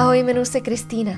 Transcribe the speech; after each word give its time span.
Ahoj, 0.00 0.18
jmenuji 0.18 0.46
se 0.46 0.60
Kristýna 0.60 1.12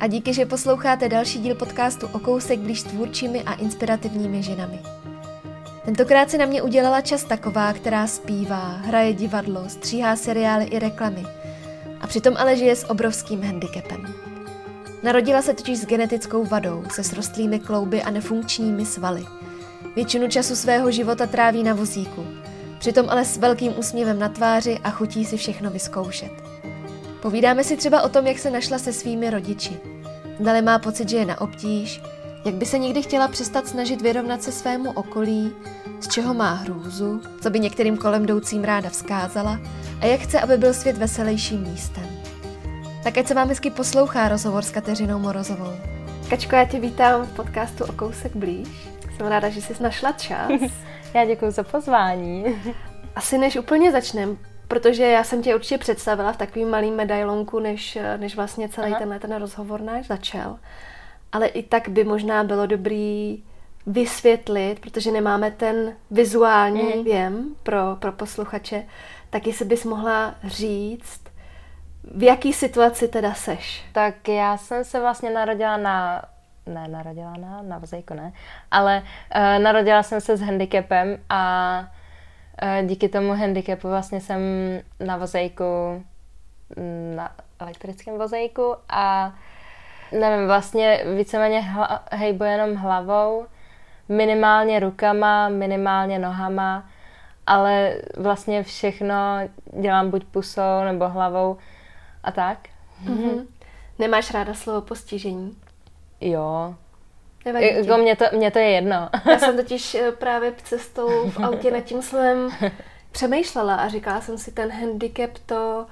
a 0.00 0.06
díky, 0.06 0.34
že 0.34 0.46
posloucháte 0.46 1.08
další 1.08 1.38
díl 1.38 1.54
podcastu 1.54 2.06
o 2.06 2.18
kousek 2.18 2.58
blíž 2.58 2.82
tvůrčími 2.82 3.42
a 3.42 3.54
inspirativními 3.54 4.42
ženami. 4.42 4.78
Tentokrát 5.84 6.30
si 6.30 6.38
na 6.38 6.46
mě 6.46 6.62
udělala 6.62 7.00
čas 7.00 7.24
taková, 7.24 7.72
která 7.72 8.06
zpívá, 8.06 8.68
hraje 8.68 9.12
divadlo, 9.12 9.68
stříhá 9.68 10.16
seriály 10.16 10.64
i 10.64 10.78
reklamy 10.78 11.22
a 12.00 12.06
přitom 12.06 12.34
ale 12.38 12.56
žije 12.56 12.76
s 12.76 12.90
obrovským 12.90 13.42
handicapem. 13.42 14.14
Narodila 15.02 15.42
se 15.42 15.54
totiž 15.54 15.78
s 15.78 15.86
genetickou 15.86 16.44
vadou, 16.44 16.84
se 16.90 17.04
srostlými 17.04 17.58
klouby 17.58 18.02
a 18.02 18.10
nefunkčními 18.10 18.86
svaly. 18.86 19.24
Většinu 19.96 20.28
času 20.28 20.56
svého 20.56 20.90
života 20.90 21.26
tráví 21.26 21.62
na 21.62 21.74
vozíku, 21.74 22.26
přitom 22.78 23.06
ale 23.08 23.24
s 23.24 23.36
velkým 23.36 23.78
úsměvem 23.78 24.18
na 24.18 24.28
tváři 24.28 24.78
a 24.84 24.90
chutí 24.90 25.24
si 25.24 25.36
všechno 25.36 25.70
vyzkoušet. 25.70 26.41
Povídáme 27.22 27.64
si 27.64 27.76
třeba 27.76 28.02
o 28.02 28.08
tom, 28.08 28.26
jak 28.26 28.38
se 28.38 28.50
našla 28.50 28.78
se 28.78 28.92
svými 28.92 29.30
rodiči. 29.30 29.80
Zdali 30.40 30.62
má 30.62 30.78
pocit, 30.78 31.08
že 31.08 31.16
je 31.16 31.26
na 31.26 31.40
obtíž, 31.40 32.02
jak 32.44 32.54
by 32.54 32.66
se 32.66 32.78
někdy 32.78 33.02
chtěla 33.02 33.28
přestat 33.28 33.66
snažit 33.66 34.02
vyrovnat 34.02 34.42
se 34.42 34.52
svému 34.52 34.90
okolí, 34.90 35.52
z 36.00 36.08
čeho 36.08 36.34
má 36.34 36.54
hrůzu, 36.54 37.20
co 37.42 37.50
by 37.50 37.60
některým 37.60 37.96
kolem 37.96 38.24
jdoucím 38.24 38.64
ráda 38.64 38.90
vzkázala 38.90 39.60
a 40.00 40.06
jak 40.06 40.20
chce, 40.20 40.40
aby 40.40 40.56
byl 40.56 40.74
svět 40.74 40.98
veselějším 40.98 41.60
místem. 41.60 42.06
Tak 43.04 43.18
ať 43.18 43.26
se 43.26 43.34
vám 43.34 43.48
hezky 43.48 43.70
poslouchá 43.70 44.28
rozhovor 44.28 44.62
s 44.62 44.70
Kateřinou 44.70 45.18
Morozovou. 45.18 45.72
Kačko, 46.30 46.56
já 46.56 46.64
tě 46.64 46.80
vítám 46.80 47.26
v 47.26 47.32
podcastu 47.36 47.84
O 47.84 47.92
kousek 47.92 48.36
blíž. 48.36 48.68
Jsem 49.16 49.26
ráda, 49.26 49.48
že 49.48 49.62
jsi 49.62 49.82
našla 49.82 50.12
čas. 50.12 50.50
já 51.14 51.24
děkuji 51.24 51.50
za 51.50 51.62
pozvání. 51.62 52.44
Asi 53.16 53.38
než 53.38 53.56
úplně 53.56 53.92
začneme, 53.92 54.36
protože 54.72 55.04
já 55.04 55.24
jsem 55.24 55.42
tě 55.42 55.54
určitě 55.54 55.78
představila 55.78 56.32
v 56.32 56.36
takovým 56.36 56.70
malým 56.70 56.94
medailonku, 56.94 57.58
než, 57.58 57.98
než 58.16 58.36
vlastně 58.36 58.68
celý 58.68 58.90
Aha. 58.90 58.98
tenhle 58.98 59.18
ten 59.18 59.36
rozhovor 59.36 59.80
náš 59.80 60.06
začal. 60.06 60.58
Ale 61.32 61.46
i 61.46 61.62
tak 61.62 61.88
by 61.88 62.04
možná 62.04 62.44
bylo 62.44 62.66
dobrý 62.66 63.42
vysvětlit, 63.86 64.80
protože 64.80 65.10
nemáme 65.10 65.50
ten 65.50 65.92
vizuální 66.10 66.82
mm. 66.96 67.04
věm 67.04 67.54
pro, 67.62 67.96
pro 67.98 68.12
posluchače, 68.12 68.84
tak 69.30 69.46
jestli 69.46 69.64
bys 69.64 69.84
mohla 69.84 70.34
říct, 70.44 71.20
v 72.14 72.22
jaký 72.22 72.52
situaci 72.52 73.08
teda 73.08 73.34
seš? 73.34 73.84
Tak 73.92 74.28
já 74.28 74.56
jsem 74.56 74.84
se 74.84 75.00
vlastně 75.00 75.30
narodila 75.30 75.76
na 75.76 76.22
ne, 76.66 76.88
narodila 76.88 77.32
na, 77.40 77.62
na 77.62 77.78
vozejku, 77.78 78.14
ne, 78.14 78.32
ale 78.70 79.02
uh, 79.36 79.62
narodila 79.62 80.02
jsem 80.02 80.20
se 80.20 80.36
s 80.36 80.40
handicapem 80.40 81.18
a 81.28 81.84
díky 82.86 83.08
tomu 83.08 83.32
handicapu 83.32 83.88
vlastně 83.88 84.20
jsem 84.20 84.40
na 85.00 85.16
vozejku, 85.16 86.04
na 87.16 87.32
elektrickém 87.58 88.18
vozejku 88.18 88.76
a 88.88 89.34
nevím, 90.12 90.46
vlastně 90.46 91.04
víceméně 91.16 91.60
hla, 91.60 92.04
hejbu 92.10 92.44
jenom 92.44 92.74
hlavou, 92.74 93.46
minimálně 94.08 94.80
rukama, 94.80 95.48
minimálně 95.48 96.18
nohama, 96.18 96.86
ale 97.46 97.96
vlastně 98.16 98.62
všechno 98.62 99.14
dělám 99.80 100.10
buď 100.10 100.24
pusou 100.24 100.84
nebo 100.84 101.08
hlavou 101.08 101.56
a 102.22 102.32
tak. 102.32 102.58
Mm-hmm. 103.04 103.46
Nemáš 103.98 104.34
ráda 104.34 104.54
slovo 104.54 104.80
postižení? 104.80 105.56
Jo, 106.20 106.74
Nevadí 107.44 107.66
jako 107.66 107.96
mě 107.96 108.16
to, 108.16 108.24
mě 108.32 108.50
to 108.50 108.58
je 108.58 108.70
jedno. 108.70 109.08
Já 109.30 109.38
jsem 109.38 109.56
totiž 109.56 109.94
eh, 109.94 110.12
právě 110.12 110.54
cestou 110.62 111.30
v 111.30 111.40
autě 111.44 111.70
nad 111.70 111.80
tím 111.80 112.02
slovem 112.02 112.50
přemýšlela 113.12 113.74
a 113.74 113.88
říkala 113.88 114.20
jsem 114.20 114.38
si, 114.38 114.52
ten 114.52 114.70
handicap 114.70 115.30
to, 115.46 115.86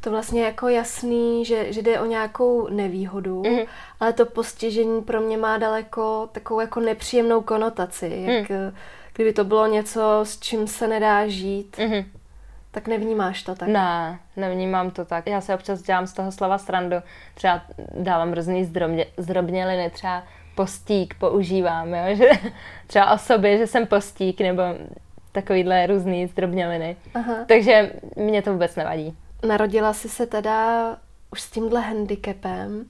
to 0.00 0.10
vlastně 0.10 0.44
jako 0.44 0.68
jasný, 0.68 1.44
že, 1.44 1.72
že 1.72 1.82
jde 1.82 2.00
o 2.00 2.06
nějakou 2.06 2.68
nevýhodu, 2.68 3.42
mm. 3.42 3.58
ale 4.00 4.12
to 4.12 4.26
postižení 4.26 5.02
pro 5.02 5.20
mě 5.20 5.36
má 5.36 5.58
daleko 5.58 6.28
takovou 6.32 6.60
jako 6.60 6.80
nepříjemnou 6.80 7.40
konotaci, 7.40 8.24
jak 8.26 8.50
mm. 8.50 8.74
kdyby 9.12 9.32
to 9.32 9.44
bylo 9.44 9.66
něco, 9.66 10.20
s 10.22 10.40
čím 10.40 10.66
se 10.66 10.88
nedá 10.88 11.28
žít. 11.28 11.76
Mm. 11.78 12.04
Tak 12.70 12.88
nevnímáš 12.88 13.42
to 13.42 13.54
tak? 13.54 13.68
Ne, 13.68 14.18
nevnímám 14.36 14.90
to 14.90 15.04
tak. 15.04 15.26
Já 15.26 15.40
se 15.40 15.54
občas 15.54 15.82
dělám 15.82 16.06
z 16.06 16.12
toho 16.12 16.32
slova 16.32 16.58
srandu. 16.58 16.96
Třeba 17.34 17.62
dávám 17.94 18.32
různý 18.32 18.64
zdrobně, 18.64 19.06
zdrobněliny, 19.16 19.90
třeba 19.90 20.22
postík 20.58 21.14
používám, 21.14 21.94
jo? 21.94 22.14
že 22.16 22.30
třeba 22.86 23.12
o 23.12 23.18
sobě, 23.18 23.58
že 23.58 23.66
jsem 23.66 23.86
postík 23.86 24.40
nebo 24.40 24.62
takovýhle 25.32 25.86
různý 25.86 26.26
zdrobněliny. 26.26 26.96
Aha. 27.14 27.34
Takže 27.46 27.92
mě 28.16 28.42
to 28.42 28.52
vůbec 28.52 28.76
nevadí. 28.76 29.16
Narodila 29.46 29.92
jsi 29.92 30.08
se 30.08 30.26
teda 30.26 30.96
už 31.30 31.40
s 31.40 31.50
tímhle 31.50 31.80
handicapem 31.80 32.84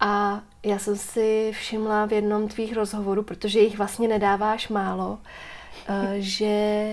a 0.00 0.40
já 0.64 0.78
jsem 0.78 0.96
si 0.96 1.50
všimla 1.54 2.06
v 2.06 2.12
jednom 2.12 2.48
tvých 2.48 2.76
rozhovorů, 2.76 3.22
protože 3.22 3.60
jich 3.60 3.78
vlastně 3.78 4.08
nedáváš 4.08 4.68
málo, 4.68 5.18
eh, 5.88 6.14
že 6.18 6.86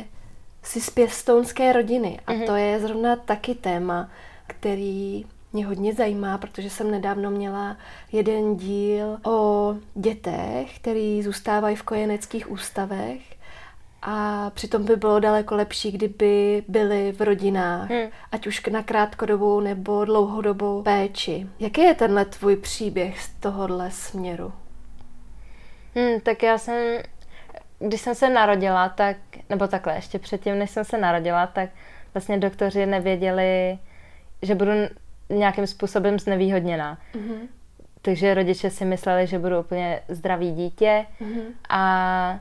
jsi 0.63 0.81
z 0.81 0.90
pěstounské 0.90 1.74
rodiny 1.74 2.19
a 2.28 2.34
mhm. 2.34 2.46
to 2.46 2.56
je 2.56 2.80
zrovna 2.80 3.16
taky 3.16 3.56
téma, 3.56 4.09
který 4.47 5.25
mě 5.53 5.66
hodně 5.66 5.94
zajímá, 5.94 6.38
protože 6.38 6.69
jsem 6.69 6.91
nedávno 6.91 7.31
měla 7.31 7.78
jeden 8.12 8.56
díl 8.56 9.18
o 9.25 9.75
dětech, 9.96 10.80
který 10.80 11.24
zůstávají 11.24 11.75
v 11.75 11.84
kojeneckých 11.84 12.52
ústavech 12.52 13.38
a 14.02 14.50
přitom 14.50 14.86
by 14.86 14.96
bylo 14.96 15.19
daleko 15.19 15.56
lepší, 15.56 15.91
kdyby 15.91 16.63
byli 16.68 17.12
v 17.12 17.22
rodinách, 17.22 17.90
hmm. 17.90 18.09
ať 18.31 18.47
už 18.47 18.66
na 18.66 18.84
krátkodobou 18.84 19.59
nebo 19.59 20.06
dlouhodobou 20.06 20.84
péči. 20.84 21.47
Jaký 21.59 21.81
je 21.81 21.94
tenhle 21.94 22.25
tvůj 22.25 22.56
příběh 22.56 23.22
z 23.22 23.30
tohohle 23.30 23.91
směru? 23.91 24.53
Hmm, 25.96 26.19
tak 26.19 26.44
já 26.44 26.57
jsem, 26.57 27.02
když 27.80 28.02
jsem 28.02 28.16
se 28.16 28.30
narodila, 28.30 28.90
tak, 28.90 29.18
nebo 29.50 29.68
takhle, 29.68 29.96
ještě 29.96 30.19
předtím, 30.19 30.59
než 30.59 30.69
jsem 30.69 30.86
se 30.86 30.97
narodila, 30.97 31.47
tak 31.47 31.69
vlastně 32.13 32.38
doktoři 32.38 32.86
nevěděli, 32.86 33.80
že 34.41 34.56
budu 34.56 34.72
nějakým 35.29 35.67
způsobem 35.67 36.19
znevýhodněná. 36.19 36.97
Mm-hmm. 37.13 37.47
Takže 38.01 38.33
rodiče 38.33 38.69
si 38.69 38.85
mysleli, 38.85 39.27
že 39.27 39.39
budu 39.39 39.59
úplně 39.59 39.99
zdravý 40.07 40.51
dítě 40.51 41.05
mm-hmm. 41.21 41.43
a 41.69 42.39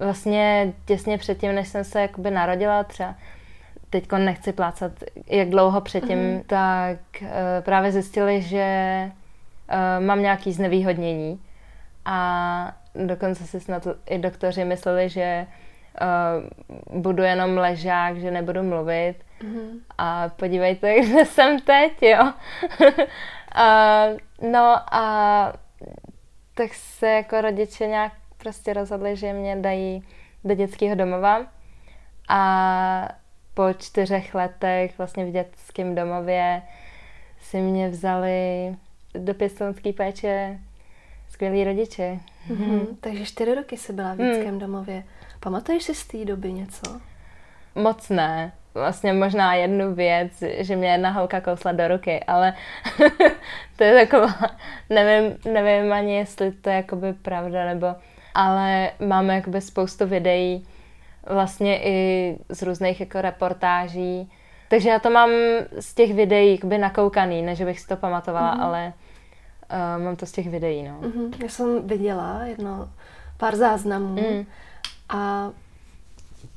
vlastně 0.00 0.72
těsně 0.86 1.18
předtím, 1.18 1.54
než 1.54 1.68
jsem 1.68 1.84
se 1.84 2.00
jakoby 2.00 2.30
narodila, 2.30 2.84
třeba 2.84 3.14
teď 3.90 4.12
nechci 4.12 4.52
plácat, 4.52 4.92
jak 5.26 5.48
dlouho 5.48 5.80
předtím, 5.80 6.18
mm-hmm. 6.18 6.42
tak 6.46 6.98
uh, 7.22 7.28
právě 7.60 7.92
zjistili, 7.92 8.42
že 8.42 9.10
uh, 9.10 10.04
mám 10.06 10.22
nějaký 10.22 10.52
znevýhodnění 10.52 11.40
a 12.04 12.76
dokonce 12.94 13.46
si 13.46 13.60
snad 13.60 13.86
i 14.06 14.18
doktoři 14.18 14.64
mysleli, 14.64 15.08
že 15.08 15.46
uh, 16.90 17.00
budu 17.00 17.22
jenom 17.22 17.56
ležák, 17.56 18.18
že 18.20 18.30
nebudu 18.30 18.62
mluvit 18.62 19.14
Mm-hmm. 19.40 19.80
A 19.98 20.28
podívejte, 20.28 21.00
kde 21.00 21.24
jsem 21.26 21.60
teď, 21.60 22.02
jo. 22.02 22.32
a, 23.54 24.04
no 24.50 24.94
a 24.94 25.52
tak 26.54 26.74
se 26.74 27.08
jako 27.08 27.40
rodiče 27.40 27.86
nějak 27.86 28.12
prostě 28.36 28.72
rozhodli, 28.72 29.16
že 29.16 29.32
mě 29.32 29.56
dají 29.56 30.04
do 30.44 30.54
dětského 30.54 30.94
domova. 30.94 31.46
A 32.28 33.08
po 33.54 33.62
čtyřech 33.78 34.34
letech 34.34 34.98
vlastně 34.98 35.24
v 35.24 35.30
dětském 35.30 35.94
domově 35.94 36.62
si 37.40 37.60
mě 37.60 37.88
vzali 37.88 38.76
do 39.14 39.34
pěstounské 39.34 39.92
péče 39.92 40.58
skvělí 41.28 41.64
rodiče. 41.64 42.20
Mm-hmm. 42.48 42.86
Takže 43.00 43.24
čtyři 43.24 43.54
roky 43.54 43.76
jsi 43.76 43.92
byla 43.92 44.14
v 44.14 44.16
dětském 44.16 44.54
mm. 44.54 44.58
domově. 44.58 45.04
Pamatuješ 45.40 45.82
si 45.82 45.94
z 45.94 46.06
té 46.06 46.24
doby 46.24 46.52
něco? 46.52 47.00
Moc 47.74 48.08
ne 48.08 48.52
vlastně 48.76 49.12
možná 49.12 49.54
jednu 49.54 49.94
věc, 49.94 50.32
že 50.58 50.76
mě 50.76 50.88
jedna 50.88 51.10
holka 51.10 51.40
kousla 51.40 51.72
do 51.72 51.88
ruky, 51.88 52.24
ale 52.26 52.54
to 53.76 53.84
je 53.84 54.06
taková, 54.06 54.34
nevím, 54.90 55.38
nevím 55.52 55.92
ani, 55.92 56.16
jestli 56.16 56.52
to 56.52 56.70
je 56.70 56.76
jakoby 56.76 57.12
pravda, 57.12 57.64
nebo, 57.64 57.86
ale 58.34 58.90
máme 59.06 59.34
jakoby 59.34 59.60
spoustu 59.60 60.06
videí 60.06 60.66
vlastně 61.30 61.80
i 61.82 62.38
z 62.48 62.62
různých 62.62 63.00
jako 63.00 63.20
reportáží, 63.20 64.32
takže 64.68 64.88
já 64.88 64.98
to 64.98 65.10
mám 65.10 65.30
z 65.80 65.94
těch 65.94 66.14
videí 66.14 66.52
jakoby 66.52 66.78
nakoukaný, 66.78 67.42
než 67.42 67.62
bych 67.62 67.80
si 67.80 67.86
to 67.86 67.96
pamatovala, 67.96 68.56
mm-hmm. 68.56 68.62
ale 68.62 68.92
uh, 69.96 70.04
mám 70.04 70.16
to 70.16 70.26
z 70.26 70.32
těch 70.32 70.48
videí, 70.48 70.82
no. 70.82 71.00
Mm-hmm. 71.00 71.42
Já 71.42 71.48
jsem 71.48 71.88
viděla 71.88 72.40
jedno 72.44 72.88
pár 73.36 73.56
záznamů 73.56 74.14
mm. 74.14 74.46
a 75.08 75.50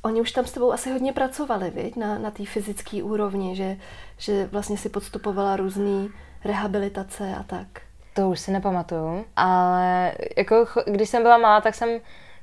Oni 0.01 0.21
už 0.21 0.31
tam 0.31 0.45
s 0.45 0.51
tebou 0.51 0.71
asi 0.71 0.91
hodně 0.91 1.13
pracovali, 1.13 1.69
viď? 1.69 1.95
na, 1.95 2.18
na 2.18 2.31
té 2.31 2.45
fyzické 2.45 3.03
úrovni, 3.03 3.56
že, 3.56 3.77
že 4.18 4.45
vlastně 4.45 4.77
si 4.77 4.89
podstupovala 4.89 5.56
různé 5.56 6.07
rehabilitace 6.44 7.36
a 7.39 7.44
tak. 7.44 7.68
To 8.13 8.30
už 8.30 8.39
si 8.39 8.51
nepamatuju, 8.51 9.25
ale 9.36 10.13
jako, 10.38 10.65
když 10.86 11.09
jsem 11.09 11.24
byla 11.24 11.38
malá, 11.38 11.62
tak, 11.62 11.75
jsem, 11.75 11.89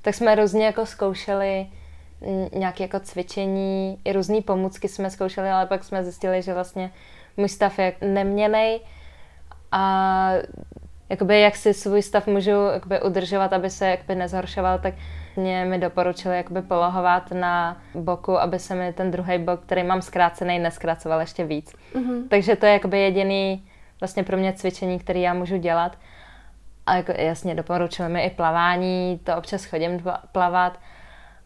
tak 0.02 0.14
jsme 0.14 0.34
různě 0.34 0.66
jako 0.66 0.86
zkoušeli 0.86 1.66
nějaké 2.52 2.84
jako 2.84 3.00
cvičení, 3.00 4.00
i 4.04 4.12
různé 4.12 4.42
pomůcky 4.42 4.88
jsme 4.88 5.10
zkoušeli, 5.10 5.50
ale 5.50 5.66
pak 5.66 5.84
jsme 5.84 6.04
zjistili, 6.04 6.42
že 6.42 6.54
vlastně 6.54 6.92
můj 7.36 7.48
stav 7.48 7.78
je 7.78 7.92
neměnej, 8.00 8.80
A 9.72 10.32
jakoby 11.08 11.40
jak 11.40 11.56
si 11.56 11.74
svůj 11.74 12.02
stav 12.02 12.26
můžu 12.26 12.50
jakoby 12.50 13.02
udržovat, 13.02 13.52
aby 13.52 13.70
se 13.70 13.86
jakoby 13.86 14.14
nezhoršoval, 14.14 14.78
tak 14.78 14.94
mě 15.36 15.64
mi 15.64 15.78
doporučili 15.78 16.36
jakoby 16.36 16.62
polohovat 16.62 17.30
na 17.30 17.82
boku, 17.94 18.38
aby 18.38 18.58
se 18.58 18.74
mi 18.74 18.92
ten 18.92 19.10
druhý 19.10 19.38
bok, 19.38 19.60
který 19.60 19.82
mám 19.82 20.02
zkrácený, 20.02 20.58
neskracoval 20.58 21.20
ještě 21.20 21.44
víc. 21.44 21.74
Mm-hmm. 21.94 22.28
Takže 22.28 22.56
to 22.56 22.66
je 22.66 22.72
jakoby 22.72 23.00
jediný 23.00 23.68
vlastně 24.00 24.24
pro 24.24 24.36
mě 24.36 24.52
cvičení, 24.52 24.98
které 24.98 25.20
já 25.20 25.34
můžu 25.34 25.56
dělat. 25.56 25.98
A 26.86 26.96
jako 26.96 27.12
jasně 27.12 27.54
doporučili 27.54 28.08
mi 28.08 28.24
i 28.24 28.30
plavání, 28.30 29.20
to 29.24 29.36
občas 29.36 29.64
chodím 29.64 30.02
plavat, 30.32 30.80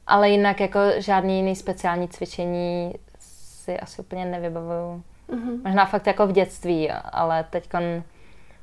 ale 0.07 0.31
jinak 0.31 0.61
jako 0.61 0.81
žádný 0.99 1.37
jiný 1.37 1.57
speciální 1.57 2.09
cvičení 2.09 2.95
si 3.19 3.81
asi 3.81 4.03
úplně 4.03 4.25
nevybavuju. 4.25 5.03
Mm-hmm. 5.29 5.65
Možná 5.65 5.87
fakt 5.87 6.07
jako 6.07 6.27
v 6.27 6.33
dětství, 6.33 6.91
ale 6.91 7.45
teďkon, 7.51 7.83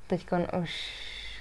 teďkon 0.07 0.47
už 0.61 0.91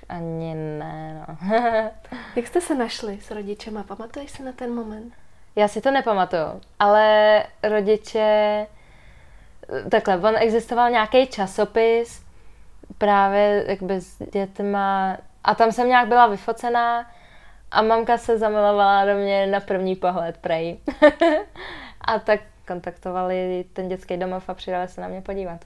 ani 0.09 0.55
ne, 0.55 1.27
no. 1.29 1.37
Jak 2.37 2.47
jste 2.47 2.61
se 2.61 2.75
našli 2.75 3.21
s 3.21 3.31
rodičema? 3.31 3.83
Pamatuješ 3.83 4.31
si 4.31 4.43
na 4.43 4.53
ten 4.53 4.75
moment? 4.75 5.15
Já 5.57 5.69
si 5.69 5.81
to 5.81 5.91
nepamatuju, 5.91 6.61
ale 6.79 7.43
rodiče... 7.63 8.67
Takhle, 9.91 10.17
on 10.17 10.37
existoval 10.37 10.91
nějaký 10.91 11.27
časopis 11.27 12.25
právě 12.99 13.65
jakby 13.69 14.01
s 14.01 14.19
dětma 14.33 15.17
a 15.45 15.55
tam 15.55 15.73
jsem 15.73 15.89
nějak 15.89 16.09
byla 16.09 16.27
vyfocená 16.27 17.11
a 17.71 17.83
mamka 17.83 18.19
se 18.19 18.39
zamilovala 18.39 19.05
do 19.05 19.15
mě 19.15 19.47
na 19.47 19.61
první 19.61 19.97
pohled, 19.97 20.37
prej. 20.37 20.79
a 22.01 22.19
tak 22.19 22.41
kontaktovali 22.67 23.65
ten 23.73 23.89
dětský 23.89 24.17
domov 24.17 24.49
a 24.49 24.55
přidali 24.55 24.89
se 24.89 25.01
na 25.01 25.09
mě 25.09 25.21
podívat. 25.21 25.65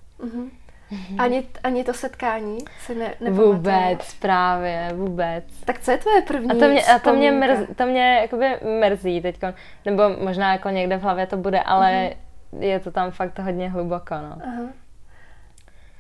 Uh-huh. 0.93 1.23
Ani, 1.23 1.49
ani 1.65 1.85
to 1.85 1.95
setkání 1.95 2.59
se 2.81 2.95
ne, 2.95 3.15
Vůbec, 3.31 4.15
právě, 4.15 4.91
vůbec. 4.95 5.45
Tak 5.65 5.81
co 5.81 5.91
je 5.91 5.99
tvoje 5.99 6.23
první 6.23 6.51
A 6.51 6.55
to 6.55 6.69
mě, 6.69 6.85
a 6.85 6.99
to 6.99 7.13
mě, 7.13 7.33
mrz, 7.33 7.59
to 7.77 7.87
mě 7.87 8.19
jakoby 8.23 8.47
mrzí 8.81 9.21
teď, 9.21 9.41
nebo 9.85 10.03
možná 10.09 10.53
jako 10.53 10.69
někde 10.69 10.97
v 10.97 11.03
hlavě 11.03 11.27
to 11.27 11.37
bude, 11.37 11.61
ale 11.61 12.11
uh-huh. 12.53 12.63
je 12.63 12.81
to 12.81 12.91
tam 12.91 13.11
fakt 13.11 13.39
hodně 13.39 13.71
hluboko, 13.71 14.15
no. 14.15 14.37
Uh-huh. 14.37 14.69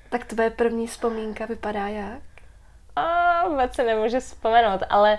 Tak 0.09 0.25
tvoje 0.25 0.51
první 0.51 0.87
vzpomínka 0.87 1.47
vypadá 1.47 1.89
jak? 1.89 2.23
A 2.97 3.49
vůbec 3.49 3.75
se 3.75 3.85
nemůžu 3.85 4.21
vzpomenout, 4.21 4.81
ale 4.91 5.19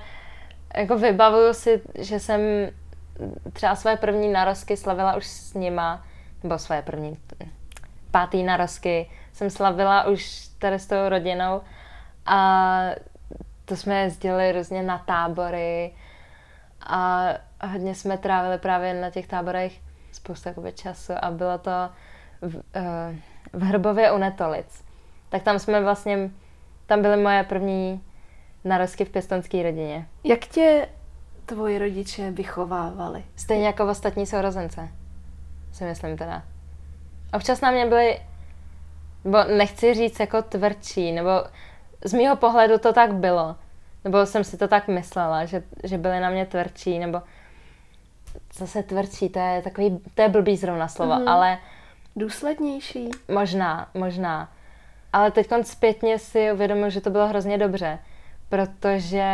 jako 0.77 0.97
vybavuju 0.97 1.53
si, 1.53 1.81
že 1.99 2.19
jsem 2.19 2.41
třeba 3.53 3.75
své 3.75 3.97
první 3.97 4.29
narozky 4.29 4.77
slavila 4.77 5.15
už 5.15 5.27
s 5.27 5.53
nima, 5.53 6.05
nebo 6.43 6.59
své 6.59 6.81
první 6.81 7.17
pátý 8.11 8.43
narozky 8.43 9.09
jsem 9.33 9.49
slavila 9.49 10.07
už 10.07 10.47
tady 10.59 10.79
s 10.79 10.87
tou 10.87 11.09
rodinou 11.09 11.61
a 12.25 12.81
to 13.65 13.75
jsme 13.75 14.01
jezdili 14.01 14.51
různě 14.51 14.83
na 14.83 14.97
tábory 14.97 15.93
a 16.85 17.27
hodně 17.67 17.95
jsme 17.95 18.17
trávili 18.17 18.57
právě 18.57 18.93
na 18.93 19.09
těch 19.09 19.27
táborech 19.27 19.73
spoustu 20.11 20.49
jakoby 20.49 20.71
času 20.71 21.13
a 21.21 21.31
bylo 21.31 21.57
to 21.57 21.71
v, 22.41 22.55
uh, 22.55 22.61
v 23.53 23.63
Hrbově 23.63 24.11
u 24.11 24.17
Netolic. 24.17 24.83
Tak 25.29 25.43
tam 25.43 25.59
jsme 25.59 25.81
vlastně, 25.81 26.29
tam 26.85 27.01
byly 27.01 27.17
moje 27.17 27.43
první 27.43 28.03
narozky 28.63 29.05
v 29.05 29.09
pěstonské 29.09 29.63
rodině. 29.63 30.07
Jak 30.23 30.39
tě 30.39 30.87
tvoji 31.45 31.79
rodiče 31.79 32.31
vychovávali? 32.31 33.23
Stejně 33.35 33.65
jako 33.65 33.85
v 33.85 33.89
ostatní 33.89 34.25
sourozence, 34.25 34.89
si 35.71 35.83
myslím 35.83 36.17
teda. 36.17 36.43
Občas 37.33 37.61
na 37.61 37.71
mě 37.71 37.85
byli 37.85 38.19
nebo 39.25 39.43
nechci 39.43 39.93
říct 39.93 40.19
jako 40.19 40.41
tvrdší, 40.41 41.11
nebo 41.11 41.29
z 42.05 42.13
mýho 42.13 42.35
pohledu 42.35 42.77
to 42.77 42.93
tak 42.93 43.13
bylo. 43.13 43.55
Nebo 44.03 44.25
jsem 44.25 44.43
si 44.43 44.57
to 44.57 44.67
tak 44.67 44.87
myslela, 44.87 45.45
že, 45.45 45.63
že 45.83 45.97
byly 45.97 46.19
na 46.19 46.29
mě 46.29 46.45
tvrdší, 46.45 46.99
nebo 46.99 47.21
zase 48.53 48.83
tvrdší, 48.83 49.29
to 49.29 49.39
je 49.39 49.61
takový, 49.61 49.99
to 50.15 50.21
je 50.21 50.29
blbý 50.29 50.57
zrovna 50.57 50.87
slova, 50.87 51.19
mm-hmm. 51.19 51.29
ale... 51.29 51.57
Důslednější? 52.15 53.09
Možná, 53.27 53.89
možná. 53.93 54.49
Ale 55.13 55.31
teď 55.31 55.47
zpětně 55.63 56.19
si 56.19 56.51
uvědomuji, 56.51 56.91
že 56.91 57.01
to 57.01 57.09
bylo 57.09 57.27
hrozně 57.27 57.57
dobře, 57.57 57.99
protože 58.49 59.27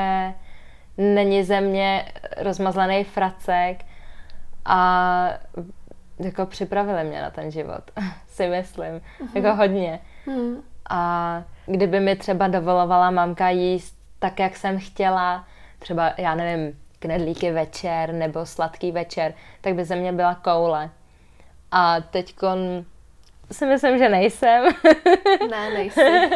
není 0.97 1.43
ze 1.43 1.61
mě 1.61 2.11
rozmazlený 2.37 3.03
fracek 3.03 3.85
a 4.65 5.29
jako 6.19 6.45
připravili 6.45 7.03
mě 7.03 7.21
na 7.21 7.29
ten 7.29 7.51
život, 7.51 7.91
si 8.27 8.47
myslím. 8.47 8.93
Uh-huh. 8.93 9.29
Jako 9.35 9.55
hodně. 9.55 9.99
Uh-huh. 10.27 10.61
A 10.89 11.43
kdyby 11.65 11.99
mi 11.99 12.15
třeba 12.15 12.47
dovolovala 12.47 13.11
mamka 13.11 13.49
jíst 13.49 13.97
tak, 14.19 14.39
jak 14.39 14.55
jsem 14.55 14.79
chtěla, 14.79 15.45
třeba, 15.79 16.13
já 16.17 16.35
nevím, 16.35 16.79
knedlíky 16.99 17.51
večer 17.51 18.13
nebo 18.13 18.45
sladký 18.45 18.91
večer, 18.91 19.33
tak 19.61 19.75
by 19.75 19.85
ze 19.85 19.95
mě 19.95 20.13
byla 20.13 20.35
koule. 20.35 20.89
A 21.71 22.01
teď 22.01 22.35
si 23.51 23.65
myslím, 23.65 23.97
že 23.97 24.09
nejsem. 24.09 24.63
ne, 25.49 25.69
nejsem. 25.69 26.29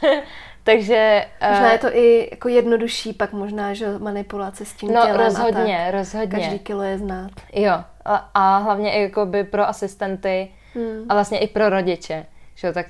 Takže... 0.64 1.26
Možná 1.50 1.66
uh, 1.66 1.72
je 1.72 1.78
to 1.78 1.96
i 1.96 2.28
jako 2.30 2.48
jednodušší, 2.48 3.12
pak 3.12 3.32
možná, 3.32 3.74
že 3.74 3.98
manipulace 3.98 4.64
s 4.64 4.72
tím 4.72 4.92
no, 4.92 5.02
tělem 5.02 5.20
rozhodně, 5.20 5.82
a 5.82 5.84
tak. 5.84 5.94
rozhodně. 5.94 6.40
Každý 6.40 6.58
kilo 6.58 6.82
je 6.82 6.98
znát. 6.98 7.30
Jo, 7.52 7.84
a, 8.04 8.30
a 8.34 8.58
hlavně 8.58 8.92
i 8.92 9.02
jakoby 9.02 9.44
pro 9.44 9.68
asistenty 9.68 10.48
hmm. 10.74 11.06
a 11.08 11.14
vlastně 11.14 11.38
i 11.38 11.48
pro 11.48 11.68
rodiče, 11.68 12.26
že 12.54 12.72
tak 12.72 12.86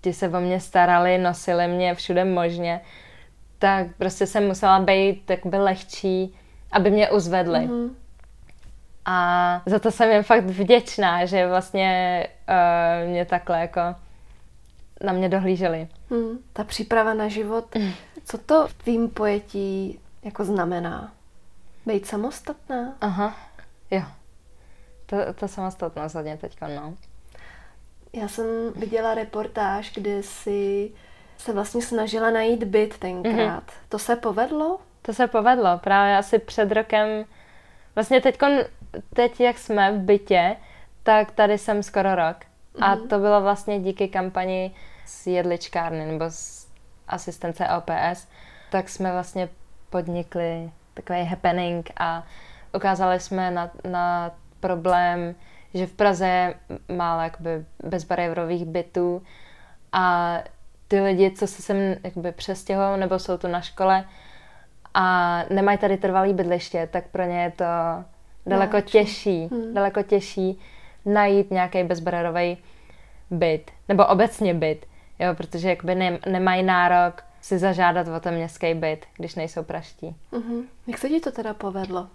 ti 0.00 0.12
se 0.12 0.28
o 0.28 0.40
mě 0.40 0.60
starali, 0.60 1.18
nosili 1.18 1.68
mě 1.68 1.94
všude 1.94 2.24
možně, 2.24 2.80
tak 3.58 3.86
prostě 3.98 4.26
jsem 4.26 4.46
musela 4.46 4.80
být 4.80 5.30
jakoby 5.30 5.56
lehčí, 5.56 6.34
aby 6.72 6.90
mě 6.90 7.10
uzvedli. 7.10 7.58
Mm-hmm. 7.58 7.90
A 9.04 9.62
za 9.66 9.78
to 9.78 9.90
jsem 9.90 10.10
jim 10.10 10.22
fakt 10.22 10.44
vděčná, 10.44 11.24
že 11.24 11.48
vlastně 11.48 12.26
uh, 12.48 13.10
mě 13.10 13.24
takhle 13.24 13.60
jako 13.60 13.80
na 15.04 15.12
mě 15.12 15.28
dohlíželi. 15.28 15.88
Hmm, 16.10 16.38
ta 16.52 16.64
příprava 16.64 17.14
na 17.14 17.28
život, 17.28 17.74
mm. 17.74 17.92
co 18.24 18.38
to 18.38 18.68
v 18.68 18.74
tvým 18.74 19.10
pojetí 19.10 20.00
jako 20.22 20.44
znamená? 20.44 21.12
Být 21.86 22.06
samostatná? 22.06 22.92
Aha, 23.00 23.36
jo. 23.90 24.02
To, 25.10 25.16
to 25.34 25.48
samostatnost 25.48 26.14
hodně 26.14 26.36
teďka, 26.36 26.68
no. 26.68 26.94
Já 28.12 28.28
jsem 28.28 28.46
viděla 28.76 29.14
reportáž, 29.14 29.92
kde 29.94 30.22
si 30.22 30.90
se 31.38 31.52
vlastně 31.52 31.82
snažila 31.82 32.30
najít 32.30 32.64
byt 32.64 32.98
tenkrát. 32.98 33.64
Mm-hmm. 33.64 33.88
To 33.88 33.98
se 33.98 34.16
povedlo? 34.16 34.78
To 35.02 35.14
se 35.14 35.26
povedlo. 35.26 35.78
Právě 35.78 36.16
asi 36.16 36.38
před 36.38 36.72
rokem, 36.72 37.24
vlastně 37.94 38.20
teď, 38.20 38.38
teď 39.14 39.40
jak 39.40 39.58
jsme 39.58 39.92
v 39.92 39.98
bytě, 39.98 40.56
tak 41.02 41.30
tady 41.30 41.58
jsem 41.58 41.82
skoro 41.82 42.14
rok. 42.14 42.36
Mm-hmm. 42.36 42.84
A 42.84 42.94
mhm. 42.94 43.08
to 43.08 43.18
bylo 43.18 43.40
vlastně 43.40 43.80
díky 43.80 44.08
kampani 44.08 44.74
z 45.06 45.26
jedličkárny 45.26 46.06
nebo 46.06 46.24
z 46.28 46.66
asistence 47.08 47.68
LPS, 47.76 48.28
tak 48.70 48.88
jsme 48.88 49.12
vlastně 49.12 49.48
podnikli 49.90 50.70
takový 50.94 51.24
happening 51.24 51.90
a 51.96 52.26
ukázali 52.74 53.20
jsme 53.20 53.50
na, 53.50 53.70
na 53.90 54.30
problém, 54.60 55.34
že 55.74 55.86
v 55.86 55.92
Praze 55.92 56.26
je 56.26 56.54
málo 56.96 57.22
jakoby 57.22 57.64
bezbariérových 57.84 58.64
bytů 58.64 59.22
a 59.92 60.36
ty 60.88 61.00
lidi, 61.00 61.30
co 61.30 61.46
se 61.46 61.62
sem 61.62 61.76
jakoby 62.04 62.32
přestěhují 62.32 63.00
nebo 63.00 63.18
jsou 63.18 63.36
tu 63.36 63.48
na 63.48 63.60
škole 63.60 64.04
a 64.94 65.38
nemají 65.50 65.78
tady 65.78 65.96
trvalý 65.96 66.34
bydliště, 66.34 66.88
tak 66.92 67.08
pro 67.08 67.22
ně 67.22 67.42
je 67.42 67.50
to 67.50 67.64
daleko 68.46 68.76
Náčný. 68.76 68.90
těžší, 68.92 69.46
hmm. 69.46 69.74
daleko 69.74 70.02
těžší 70.02 70.60
najít 71.06 71.50
nějaký 71.50 71.84
bezbariérový 71.84 72.58
byt, 73.30 73.70
nebo 73.88 74.06
obecně 74.06 74.54
byt, 74.54 74.86
jo, 75.18 75.34
protože 75.34 75.68
jakoby 75.68 75.94
ne, 75.94 76.18
nemají 76.30 76.62
nárok 76.62 77.22
si 77.40 77.58
zažádat 77.58 78.08
o 78.08 78.20
ten 78.20 78.34
městský 78.34 78.74
byt, 78.74 79.06
když 79.16 79.34
nejsou 79.34 79.62
praští. 79.62 80.16
Uh-huh. 80.32 80.64
Jak 80.86 80.98
se 80.98 81.08
ti 81.08 81.20
to 81.20 81.32
teda 81.32 81.54
povedlo? 81.54 82.08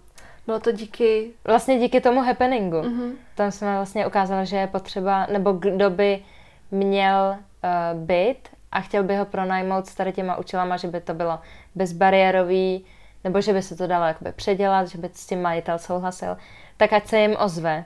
Bylo 0.46 0.60
to 0.60 0.72
díky... 0.72 1.30
Vlastně 1.44 1.78
díky 1.78 2.00
tomu 2.00 2.22
happeningu. 2.22 2.76
Uh-huh. 2.76 3.12
Tam 3.34 3.50
jsme 3.50 3.76
vlastně 3.76 4.06
ukázali, 4.06 4.46
že 4.46 4.56
je 4.56 4.66
potřeba, 4.66 5.26
nebo 5.26 5.52
kdo 5.52 5.90
by 5.90 6.22
měl 6.70 7.36
uh, 7.36 8.00
byt 8.00 8.48
a 8.72 8.80
chtěl 8.80 9.04
by 9.04 9.16
ho 9.16 9.24
pronajmout 9.24 9.86
s 9.86 9.94
tady 9.94 10.12
těma 10.12 10.36
učilama, 10.36 10.76
že 10.76 10.88
by 10.88 11.00
to 11.00 11.14
bylo 11.14 11.38
bezbariérový, 11.74 12.84
nebo 13.24 13.40
že 13.40 13.52
by 13.52 13.62
se 13.62 13.76
to 13.76 13.86
dalo 13.86 14.04
jakoby 14.04 14.32
předělat, 14.32 14.88
že 14.88 14.98
by 14.98 15.10
s 15.12 15.26
tím 15.26 15.42
majitel 15.42 15.78
souhlasil, 15.78 16.36
tak 16.76 16.92
ať 16.92 17.06
se 17.06 17.18
jim 17.18 17.36
ozve. 17.38 17.84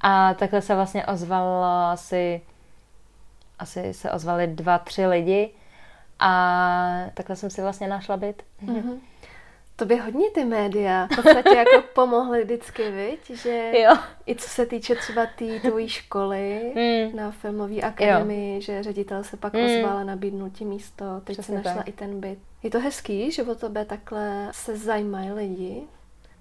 A 0.00 0.34
takhle 0.34 0.60
se 0.60 0.74
vlastně 0.74 1.06
ozvalo 1.06 1.64
asi, 1.64 2.40
asi 3.58 3.94
se 3.94 4.10
ozvali 4.10 4.46
dva, 4.46 4.78
tři 4.78 5.06
lidi 5.06 5.50
a 6.18 7.04
takhle 7.14 7.36
jsem 7.36 7.50
si 7.50 7.62
vlastně 7.62 7.88
našla 7.88 8.16
byt. 8.16 8.42
Mm-hmm. 8.64 8.98
To 9.76 9.84
by 9.84 9.96
hodně 9.96 10.30
ty 10.30 10.44
média 10.44 11.06
v 11.12 11.16
podstatě 11.16 11.54
jako 11.56 11.82
pomohly 11.94 12.44
vždycky, 12.44 12.90
viď? 12.90 13.30
Že 13.30 13.72
Jo. 13.82 13.96
i 14.26 14.34
co 14.34 14.48
se 14.48 14.66
týče 14.66 14.94
třeba 14.94 15.26
té 15.26 15.32
tý 15.36 15.60
tvojí 15.60 15.88
školy 15.88 16.72
Mm. 16.76 17.16
na 17.16 17.30
filmové 17.30 17.80
akademii, 17.80 18.60
že 18.62 18.82
ředitel 18.82 19.24
se 19.24 19.36
pak 19.36 19.52
Mm. 19.52 19.60
ozval 19.64 19.96
a 19.98 20.04
nabídnul 20.04 20.50
ti 20.50 20.64
místo, 20.64 21.04
teď 21.24 21.36
Přesně 21.36 21.58
si 21.58 21.64
našla 21.64 21.74
tak. 21.82 21.88
i 21.88 21.92
ten 21.92 22.20
byt. 22.20 22.38
Je 22.62 22.70
to 22.70 22.80
hezký, 22.80 23.30
že 23.32 23.42
o 23.42 23.54
tebe 23.54 23.84
takhle 23.84 24.48
se 24.50 24.76
zajímají 24.76 25.32
lidi. 25.32 25.82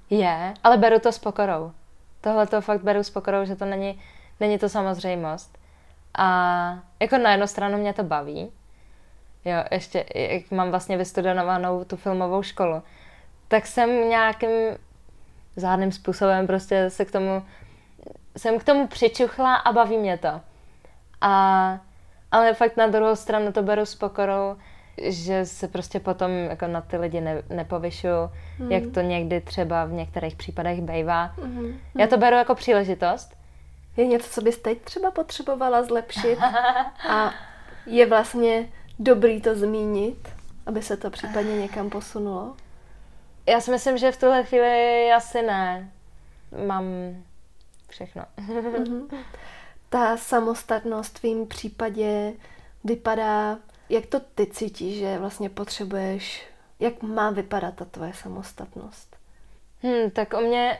Je, 0.09 0.53
ale 0.63 0.77
beru 0.77 0.99
to 0.99 1.11
s 1.11 1.19
pokorou. 1.19 1.71
Tohle 2.21 2.47
to 2.47 2.61
fakt 2.61 2.81
beru 2.83 3.03
s 3.03 3.09
pokorou, 3.09 3.45
že 3.45 3.55
to 3.55 3.65
není, 3.65 4.01
není 4.39 4.57
to 4.59 4.69
samozřejmost. 4.69 5.57
A 6.17 6.79
jako 6.99 7.17
na 7.17 7.31
jednu 7.31 7.47
stranu 7.47 7.77
mě 7.77 7.93
to 7.93 8.03
baví. 8.03 8.51
Jo, 9.45 9.63
ještě, 9.71 10.05
jak 10.15 10.51
mám 10.51 10.69
vlastně 10.69 10.97
vystudovanou 10.97 11.83
tu 11.83 11.95
filmovou 11.95 12.43
školu, 12.43 12.81
tak 13.53 13.67
jsem 13.67 14.09
nějakým 14.09 14.49
zádným 15.55 15.91
způsobem 15.91 16.47
prostě 16.47 16.89
se 16.89 17.05
k 17.05 17.11
tomu, 17.11 17.43
jsem 18.37 18.59
k 18.59 18.63
tomu 18.63 18.87
přičuchla 18.87 19.55
a 19.55 19.71
baví 19.73 19.97
mě 19.97 20.17
to. 20.17 20.41
A, 21.21 21.79
ale 22.31 22.53
fakt 22.53 22.77
na 22.77 22.87
druhou 22.87 23.15
stranu 23.15 23.51
to 23.51 23.63
beru 23.63 23.85
s 23.85 23.95
pokorou, 23.95 24.55
že 25.03 25.45
se 25.45 25.67
prostě 25.67 25.99
potom 25.99 26.31
jako 26.31 26.67
na 26.67 26.81
ty 26.81 26.97
lidi 26.97 27.21
ne, 27.21 27.43
nepovyšuju, 27.49 28.29
Hmm. 28.57 28.71
jak 28.71 28.83
to 28.93 29.01
někdy 29.01 29.41
třeba 29.41 29.85
v 29.85 29.91
některých 29.91 30.35
případech 30.35 30.81
bývá. 30.81 31.33
Mhm. 31.37 31.79
Já 31.97 32.07
to 32.07 32.17
beru 32.17 32.35
jako 32.35 32.55
příležitost. 32.55 33.37
Je 33.97 34.07
něco, 34.07 34.29
co 34.29 34.41
bys 34.41 34.57
teď 34.57 34.81
třeba 34.81 35.11
potřebovala 35.11 35.83
zlepšit 35.83 36.37
a 37.09 37.33
je 37.85 38.05
vlastně 38.05 38.69
dobrý 38.99 39.41
to 39.41 39.55
zmínit, 39.55 40.29
aby 40.65 40.81
se 40.81 40.97
to 40.97 41.09
případně 41.09 41.57
někam 41.61 41.89
posunulo? 41.89 42.53
Já 43.45 43.61
si 43.61 43.71
myslím, 43.71 43.97
že 43.97 44.11
v 44.11 44.19
tuhle 44.19 44.43
chvíli 44.43 45.11
asi 45.11 45.41
ne. 45.41 45.91
Mám 46.67 46.85
všechno. 47.89 48.25
Mhm. 48.37 49.07
Ta 49.89 50.17
samostatnost 50.17 51.17
v 51.17 51.19
tvým 51.19 51.47
případě 51.47 52.33
vypadá, 52.83 53.57
jak 53.89 54.05
to 54.05 54.19
ty 54.19 54.45
cítíš, 54.45 54.97
že 54.97 55.17
vlastně 55.19 55.49
potřebuješ, 55.49 56.47
jak 56.79 57.01
má 57.01 57.29
vypadat 57.29 57.75
ta 57.75 57.85
tvoje 57.85 58.13
samostatnost? 58.13 59.15
Hmm, 59.83 60.11
tak 60.11 60.33
u 60.33 60.41
mě 60.41 60.77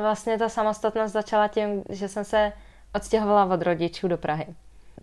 vlastně 0.00 0.38
ta 0.38 0.48
samostatnost 0.48 1.12
začala 1.12 1.48
tím, 1.48 1.84
že 1.88 2.08
jsem 2.08 2.24
se 2.24 2.52
odstěhovala 2.94 3.54
od 3.54 3.62
rodičů 3.62 4.08
do 4.08 4.18
Prahy. 4.18 4.46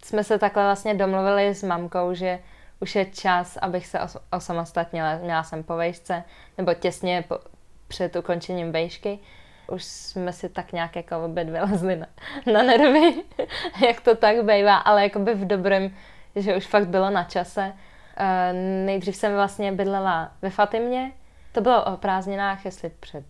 Jsme 0.03 0.23
se 0.23 0.39
takhle 0.39 0.63
vlastně 0.63 0.93
domluvili 0.93 1.55
s 1.55 1.63
mamkou, 1.63 2.13
že 2.13 2.39
už 2.79 2.95
je 2.95 3.05
čas, 3.05 3.57
abych 3.57 3.87
se 3.87 3.99
os- 3.99 4.21
osamostatnila. 4.31 5.15
Měla 5.17 5.43
jsem 5.43 5.63
po 5.63 5.75
vejšce, 5.75 6.23
nebo 6.57 6.73
těsně 6.73 7.25
po, 7.27 7.39
před 7.87 8.15
ukončením 8.15 8.71
vejšky. 8.71 9.19
Už 9.67 9.83
jsme 9.83 10.33
si 10.33 10.49
tak 10.49 10.71
nějak 10.71 10.95
jako 10.95 11.25
obě 11.25 11.43
dvě 11.43 11.61
lezli 11.61 11.95
na, 11.95 12.07
na 12.53 12.63
nervy, 12.63 13.23
jak 13.87 14.01
to 14.01 14.15
tak 14.15 14.35
bývá, 14.45 14.77
ale 14.77 15.03
jakoby 15.03 15.33
v 15.33 15.47
dobrém, 15.47 15.95
že 16.35 16.57
už 16.57 16.67
fakt 16.67 16.87
bylo 16.87 17.09
na 17.09 17.23
čase. 17.23 17.73
Uh, 18.19 18.57
nejdřív 18.85 19.15
jsem 19.15 19.33
vlastně 19.33 19.71
bydlela 19.71 20.31
ve 20.41 20.49
Fatimě, 20.49 21.11
to 21.51 21.61
bylo 21.61 21.85
o 21.85 21.97
prázdninách, 21.97 22.65
jestli 22.65 22.89
před 22.89 23.25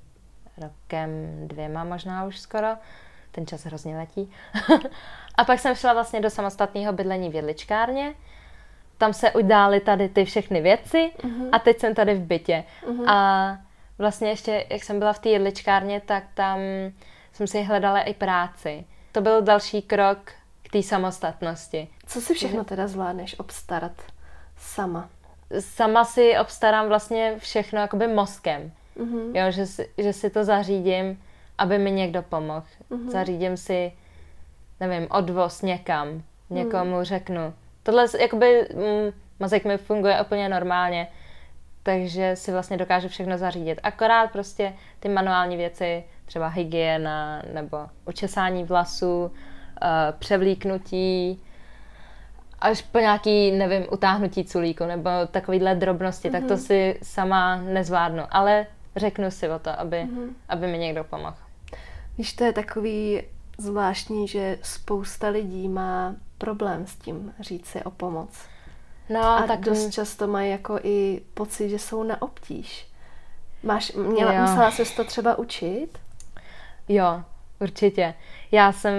rokem, 0.58 1.10
dvěma 1.48 1.84
možná 1.84 2.26
už 2.26 2.40
skoro. 2.40 2.68
Ten 3.32 3.48
čas 3.48 3.66
hrozně 3.66 3.98
letí. 3.98 4.32
a 5.36 5.46
pak 5.46 5.60
jsem 5.60 5.76
šla 5.76 5.94
vlastně 5.94 6.22
do 6.22 6.30
samostatného 6.30 6.94
bydlení 6.94 7.30
v 7.30 7.36
jedličkárně. 7.36 8.14
Tam 8.98 9.14
se 9.14 9.32
udály 9.32 9.80
tady 9.80 10.10
ty 10.10 10.26
všechny 10.26 10.62
věci 10.62 11.12
a 11.52 11.60
teď 11.60 11.80
jsem 11.80 11.96
tady 11.96 12.14
v 12.14 12.22
bytě. 12.22 12.64
A 13.08 13.58
vlastně 13.98 14.30
ještě, 14.30 14.66
jak 14.70 14.84
jsem 14.84 15.00
byla 15.00 15.14
v 15.14 15.20
té 15.20 15.30
jedličkárně, 15.30 16.02
tak 16.02 16.24
tam 16.34 16.60
jsem 17.34 17.48
si 17.48 17.64
hledala 17.64 18.02
i 18.02 18.14
práci. 18.14 18.86
To 19.12 19.22
byl 19.22 19.42
další 19.42 19.82
krok 19.82 20.32
k 20.64 20.72
té 20.72 20.84
samostatnosti. 20.84 21.88
Co 22.08 22.22
si 22.22 22.34
všechno 22.34 22.64
teda 22.64 22.88
zvládneš 22.88 23.40
obstarat 23.40 23.92
sama? 24.58 25.10
Sama 25.60 26.06
si 26.06 26.38
obstarám 26.42 26.88
vlastně 26.88 27.36
všechno 27.38 27.80
jakoby 27.80 28.08
mozkem. 28.08 28.72
Mhm. 28.96 29.36
Jo, 29.36 29.52
že 29.52 29.66
si, 29.66 29.90
že 29.98 30.14
si 30.14 30.30
to 30.30 30.44
zařídím, 30.44 31.24
aby 31.58 31.78
mi 31.78 31.92
někdo 31.92 32.22
pomohl. 32.22 32.66
Mhm. 32.90 33.10
Zařídím 33.10 33.58
si, 33.58 33.92
nevím, 34.80 35.08
odvoz 35.12 35.62
někam, 35.62 36.24
někomu 36.50 37.04
řeknu. 37.04 37.54
Tohle 37.84 38.06
jakoby 38.20 38.68
mm, 38.74 39.14
mozek 39.40 39.66
mi 39.66 39.78
funguje 39.78 40.22
úplně 40.22 40.50
normálně, 40.50 41.08
takže 41.84 42.36
si 42.36 42.52
vlastně 42.52 42.78
dokážu 42.78 43.08
všechno 43.08 43.38
zařídit. 43.38 43.80
Akorát 43.84 44.32
prostě 44.32 44.74
ty 45.00 45.10
manuální 45.10 45.58
věci, 45.58 46.04
třeba 46.26 46.48
hygiena 46.48 47.42
nebo 47.54 47.78
učesání 48.06 48.64
vlasů, 48.64 49.24
uh, 49.26 49.32
převlíknutí, 50.20 51.42
až 52.60 52.82
po 52.82 53.00
nějaký, 53.00 53.52
nevím, 53.52 53.86
utáhnutí 53.92 54.44
culíku 54.44 54.86
nebo 54.86 55.10
takovýhle 55.32 55.76
drobnosti, 55.76 56.30
tak 56.30 56.44
to 56.44 56.58
si 56.58 57.00
sama 57.02 57.58
nezvládnu. 57.58 58.24
Ale 58.32 58.66
řeknu 58.96 59.32
si 59.32 59.50
o 59.50 59.60
to, 59.60 59.80
aby, 59.80 60.08
aby 60.50 60.68
mi 60.68 60.78
někdo 60.78 61.04
pomohl. 61.04 61.38
Víš, 62.18 62.34
to 62.34 62.44
je 62.44 62.54
takový 62.54 63.22
zvláštní, 63.58 64.28
že 64.28 64.58
spousta 64.62 65.28
lidí 65.28 65.70
má 65.70 66.16
problém 66.38 66.88
s 66.88 66.96
tím 66.96 67.34
říct 67.40 67.66
si 67.66 67.84
o 67.84 67.92
pomoc. 67.92 68.30
No, 69.10 69.22
A 69.24 69.44
tak 69.48 69.60
dost 69.60 69.90
často 69.90 70.28
mají 70.28 70.52
jako 70.52 70.80
i 70.84 71.22
pocit, 71.34 71.70
že 71.70 71.80
jsou 71.80 72.04
na 72.04 72.22
obtíž. 72.22 72.88
Máš, 73.64 73.92
měla, 73.92 74.34
Jo. 74.34 74.42
musela 74.42 74.72
ses 74.72 74.96
to 74.96 75.04
třeba 75.04 75.38
učit? 75.38 75.88
Jo, 76.88 77.24
určitě. 77.60 78.14
Já 78.52 78.72
jsem 78.72 78.94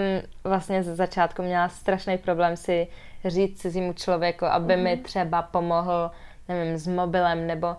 vlastně 0.44 0.82
ze 0.82 0.94
začátku 0.94 1.42
měla 1.42 1.68
strašný 1.68 2.18
problém 2.18 2.56
si 2.56 2.88
říct 3.24 3.60
cizímu 3.60 3.92
člověku, 3.92 4.44
aby 4.44 4.76
mi 4.76 4.96
třeba 4.96 5.42
pomohl, 5.42 6.10
nevím, 6.48 6.78
s 6.78 6.86
mobilem, 6.86 7.46
nebo 7.46 7.76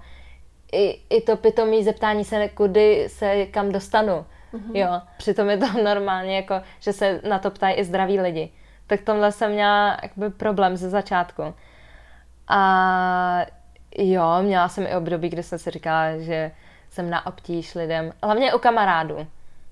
i, 0.72 1.01
i 1.10 1.22
to 1.22 1.38
pitomý 1.38 1.84
zeptání 1.84 2.25
se, 2.25 2.50
kudy 2.50 3.08
se 3.10 3.46
kam 3.46 3.72
dostanu. 3.72 4.25
Jo, 4.74 5.01
přitom 5.17 5.50
je 5.50 5.57
to 5.57 5.65
normálně 5.83 6.35
jako, 6.35 6.62
že 6.79 6.93
se 6.93 7.21
na 7.29 7.39
to 7.39 7.51
ptají 7.51 7.75
i 7.75 7.83
zdraví 7.83 8.19
lidi. 8.19 8.51
Tak 8.88 9.01
tomhle 9.01 9.31
jsem 9.31 9.51
měla 9.51 9.97
jakby 10.03 10.29
problém 10.29 10.77
ze 10.77 10.89
začátku. 10.89 11.53
A 12.47 13.45
jo, 13.97 14.41
měla 14.41 14.69
jsem 14.69 14.83
i 14.83 14.95
období, 14.95 15.29
kdy 15.29 15.43
jsem 15.43 15.59
si 15.59 15.71
říkala, 15.71 16.17
že 16.17 16.51
jsem 16.89 17.09
na 17.09 17.25
obtíž 17.25 17.75
lidem, 17.75 18.12
hlavně 18.24 18.53
u 18.53 18.59
kamarádů. 18.59 19.27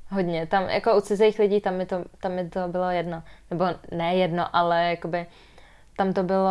Hodně. 0.09 0.47
Tam 0.47 0.63
jako 0.63 0.97
u 0.97 1.01
cizích 1.01 1.39
lidí, 1.39 1.61
tam 1.61 1.73
mi 1.73 1.85
to, 1.85 2.03
tam 2.21 2.31
mi 2.31 2.49
to 2.49 2.67
bylo 2.67 2.89
jedno. 2.89 3.23
Nebo 3.51 3.65
ne 3.91 4.15
jedno, 4.15 4.55
ale 4.55 4.89
jakoby 4.89 5.25
tam 5.97 6.13
to 6.13 6.23
bylo 6.23 6.49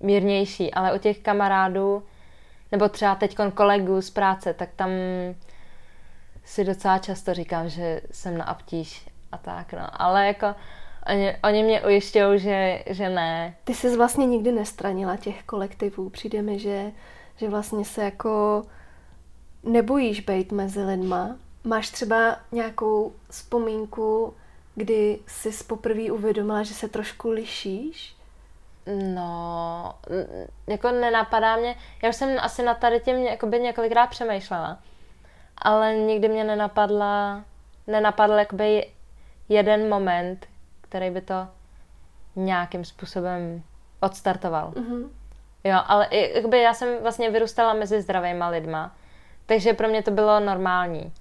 mírnější. 0.00 0.74
Ale 0.74 0.92
u 0.92 0.98
těch 0.98 1.18
kamarádů, 1.18 2.02
nebo 2.72 2.88
třeba 2.88 3.14
teď 3.14 3.36
kolegů 3.54 4.02
z 4.02 4.10
práce, 4.10 4.54
tak 4.54 4.68
tam 4.76 4.90
si 6.48 6.64
docela 6.64 6.98
často 6.98 7.34
říkám, 7.34 7.68
že 7.68 8.00
jsem 8.10 8.38
na 8.38 8.50
obtíž 8.50 9.08
a 9.32 9.38
tak, 9.38 9.72
no. 9.72 10.02
Ale 10.02 10.26
jako 10.26 10.54
oni, 11.12 11.36
oni 11.44 11.62
mě 11.62 11.82
ujišťují, 11.82 12.38
že, 12.38 12.82
že 12.86 13.08
ne. 13.08 13.56
Ty 13.64 13.74
jsi 13.74 13.96
vlastně 13.96 14.26
nikdy 14.26 14.52
nestranila 14.52 15.16
těch 15.16 15.42
kolektivů. 15.42 16.10
Přijde 16.10 16.42
mi, 16.42 16.58
že, 16.58 16.92
že 17.36 17.48
vlastně 17.48 17.84
se 17.84 18.04
jako 18.04 18.62
nebojíš 19.62 20.20
být 20.20 20.52
mezi 20.52 20.84
lidma. 20.84 21.36
Máš 21.64 21.90
třeba 21.90 22.36
nějakou 22.52 23.12
vzpomínku, 23.30 24.34
kdy 24.74 25.18
jsi 25.26 25.64
poprvé 25.64 26.12
uvědomila, 26.12 26.62
že 26.62 26.74
se 26.74 26.88
trošku 26.88 27.30
lišíš? 27.30 28.16
No, 29.14 29.94
jako 30.66 30.90
nenapadá 30.90 31.56
mě, 31.56 31.76
já 32.02 32.08
už 32.08 32.16
jsem 32.16 32.36
asi 32.40 32.62
na 32.62 32.74
tady 32.74 33.00
tím 33.00 33.16
jakoby 33.16 33.60
několikrát 33.60 34.06
přemýšlela, 34.06 34.78
ale 35.62 35.94
nikdy 35.94 36.28
mě 36.28 36.44
nenapadla, 36.44 37.44
nenapadl 37.86 38.32
jakoby 38.32 38.86
jeden 39.48 39.88
moment, 39.88 40.46
který 40.80 41.10
by 41.10 41.20
to 41.20 41.48
nějakým 42.36 42.84
způsobem 42.84 43.62
odstartoval. 44.00 44.72
Mhm. 44.76 45.10
Jo, 45.64 45.78
ale 45.86 46.08
jakoby 46.34 46.62
já 46.62 46.74
jsem 46.74 47.02
vlastně 47.02 47.30
vyrůstala 47.30 47.74
mezi 47.74 48.02
zdravýma 48.02 48.48
lidma, 48.48 48.96
takže 49.46 49.72
pro 49.72 49.88
mě 49.88 50.02
to 50.02 50.10
bylo 50.10 50.40
normální. 50.40 51.12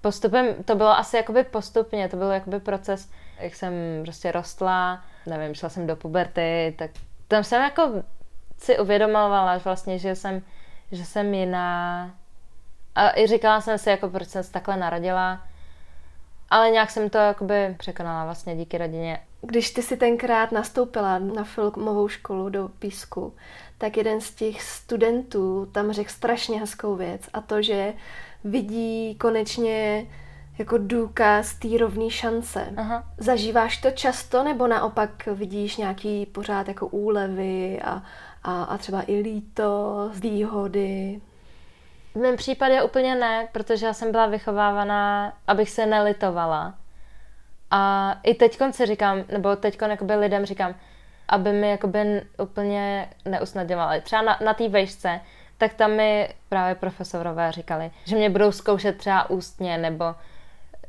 Postupem, 0.00 0.64
to 0.64 0.74
bylo 0.74 0.88
asi 0.90 1.16
jakoby 1.16 1.44
postupně, 1.44 2.08
to 2.08 2.16
byl 2.16 2.30
jakoby 2.30 2.60
proces, 2.60 3.10
jak 3.38 3.54
jsem 3.54 3.72
prostě 4.02 4.32
rostla, 4.32 5.04
nevím, 5.26 5.54
šla 5.54 5.68
jsem 5.68 5.86
do 5.86 5.96
puberty, 5.96 6.74
tak 6.78 6.90
tam 7.28 7.44
jsem 7.44 7.62
jako 7.62 8.02
si 8.58 8.78
uvědomovala 8.78 9.58
vlastně, 9.58 9.98
že 9.98 10.14
jsem, 10.14 10.42
že 10.92 11.04
jsem 11.04 11.34
jiná. 11.34 12.10
A 12.98 13.18
i 13.18 13.26
říkala 13.26 13.60
jsem 13.60 13.78
si, 13.78 13.90
jako 13.90 14.08
proč 14.08 14.28
jsem 14.28 14.42
se 14.42 14.52
takhle 14.52 14.76
narodila. 14.76 15.40
ale 16.50 16.70
nějak 16.70 16.90
jsem 16.90 17.10
to 17.10 17.18
jakoby 17.18 17.74
překonala 17.78 18.24
vlastně 18.24 18.56
díky 18.56 18.78
rodině. 18.78 19.20
Když 19.42 19.70
ty 19.70 19.82
si 19.82 19.96
tenkrát 19.96 20.52
nastoupila 20.52 21.18
na 21.18 21.44
filmovou 21.44 22.08
školu 22.08 22.48
do 22.48 22.68
Písku, 22.68 23.34
tak 23.78 23.96
jeden 23.96 24.20
z 24.20 24.30
těch 24.34 24.62
studentů 24.62 25.68
tam 25.72 25.92
řekl 25.92 26.10
strašně 26.10 26.60
hezkou 26.60 26.96
věc 26.96 27.22
a 27.32 27.40
to, 27.40 27.62
že 27.62 27.94
vidí 28.44 29.14
konečně 29.14 30.06
jako 30.58 30.78
důkaz 30.78 31.54
té 31.54 31.68
rovné 31.78 32.10
šance. 32.10 32.72
Aha. 32.76 33.04
Zažíváš 33.18 33.76
to 33.76 33.90
často, 33.90 34.44
nebo 34.44 34.66
naopak 34.66 35.26
vidíš 35.26 35.76
nějaký 35.76 36.26
pořád 36.26 36.68
jako 36.68 36.86
úlevy 36.86 37.80
a, 37.84 38.02
a, 38.42 38.62
a 38.64 38.78
třeba 38.78 39.02
i 39.06 39.20
líto, 39.20 40.10
výhody? 40.14 41.20
V 42.18 42.20
mém 42.20 42.36
případě 42.36 42.82
úplně 42.82 43.14
ne, 43.14 43.48
protože 43.52 43.86
já 43.86 43.92
jsem 43.92 44.12
byla 44.12 44.26
vychovávaná, 44.26 45.32
abych 45.46 45.70
se 45.70 45.86
nelitovala. 45.86 46.74
A 47.70 48.12
i 48.22 48.34
teď 48.34 48.58
si 48.70 48.86
říkám, 48.86 49.24
nebo 49.32 49.56
teď 49.56 49.78
lidem 50.16 50.46
říkám, 50.46 50.74
aby 51.28 51.52
mi 51.52 51.70
jakoby 51.70 52.22
úplně 52.38 53.08
neusnadňovali. 53.24 54.00
Třeba 54.00 54.22
na, 54.22 54.38
na 54.44 54.54
té 54.54 54.68
vejšce, 54.68 55.20
tak 55.58 55.74
tam 55.74 55.90
mi 55.90 56.34
právě 56.48 56.74
profesorové 56.74 57.52
říkali, 57.52 57.90
že 58.04 58.16
mě 58.16 58.30
budou 58.30 58.52
zkoušet 58.52 58.98
třeba 58.98 59.30
ústně, 59.30 59.78
nebo 59.78 60.14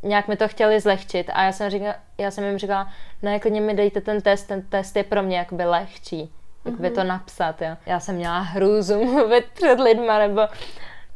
nějak 0.03 0.27
mi 0.27 0.37
to 0.37 0.47
chtěli 0.47 0.79
zlehčit. 0.79 1.29
A 1.33 1.43
já 1.43 1.51
jsem, 1.51 1.69
říkala, 1.69 1.95
já 2.17 2.31
jsem 2.31 2.43
jim 2.43 2.57
říkala, 2.57 2.91
ne, 3.21 3.39
klidně 3.39 3.61
mi 3.61 3.73
dejte 3.73 4.01
ten 4.01 4.21
test, 4.21 4.43
ten 4.43 4.61
test 4.61 4.95
je 4.95 5.03
pro 5.03 5.23
mě 5.23 5.37
jakoby 5.37 5.65
lehčí. 5.65 6.33
Jakoby 6.65 6.89
mm-hmm. 6.89 6.95
to 6.95 7.03
napsat, 7.03 7.61
jo. 7.61 7.77
Já 7.85 7.99
jsem 7.99 8.15
měla 8.15 8.39
hrůzu 8.39 9.05
mluvit 9.05 9.45
před 9.53 9.79
lidma, 9.79 10.19
nebo 10.19 10.41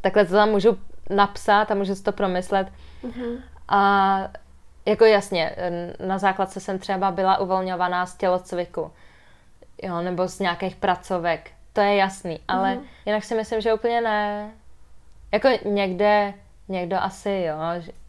takhle 0.04 0.24
to 0.24 0.32
tam 0.32 0.50
můžu 0.50 0.78
napsat 1.10 1.70
a 1.70 1.74
můžu 1.74 1.94
si 1.94 2.02
to 2.02 2.12
promyslet. 2.12 2.68
Mm-hmm. 3.04 3.38
A 3.68 4.28
jako 4.86 5.04
jasně, 5.04 5.56
na 6.06 6.18
základce 6.18 6.60
jsem 6.60 6.78
třeba 6.78 7.10
byla 7.10 7.38
uvolňovaná 7.38 8.06
z 8.06 8.16
tělocviku, 8.16 8.92
jo, 9.82 10.00
nebo 10.00 10.28
z 10.28 10.38
nějakých 10.40 10.76
pracovek, 10.76 11.50
to 11.72 11.80
je 11.80 11.96
jasný, 11.96 12.40
ale 12.48 12.74
mm-hmm. 12.74 12.84
jinak 13.06 13.24
si 13.24 13.34
myslím, 13.34 13.60
že 13.60 13.74
úplně 13.74 14.00
ne. 14.00 14.50
Jako 15.32 15.48
někde, 15.64 16.34
někdo 16.68 16.96
asi, 16.96 17.30
jo, 17.30 17.56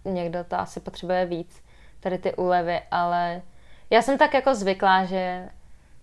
někdo 0.06 0.44
to 0.44 0.60
asi 0.60 0.80
potřebuje 0.80 1.25
víc, 1.25 1.64
tady 2.00 2.18
ty 2.18 2.36
úlevy, 2.36 2.82
ale 2.92 3.42
já 3.90 4.02
jsem 4.02 4.18
tak 4.18 4.34
jako 4.34 4.56
zvyklá, 4.56 5.06
že 5.06 5.50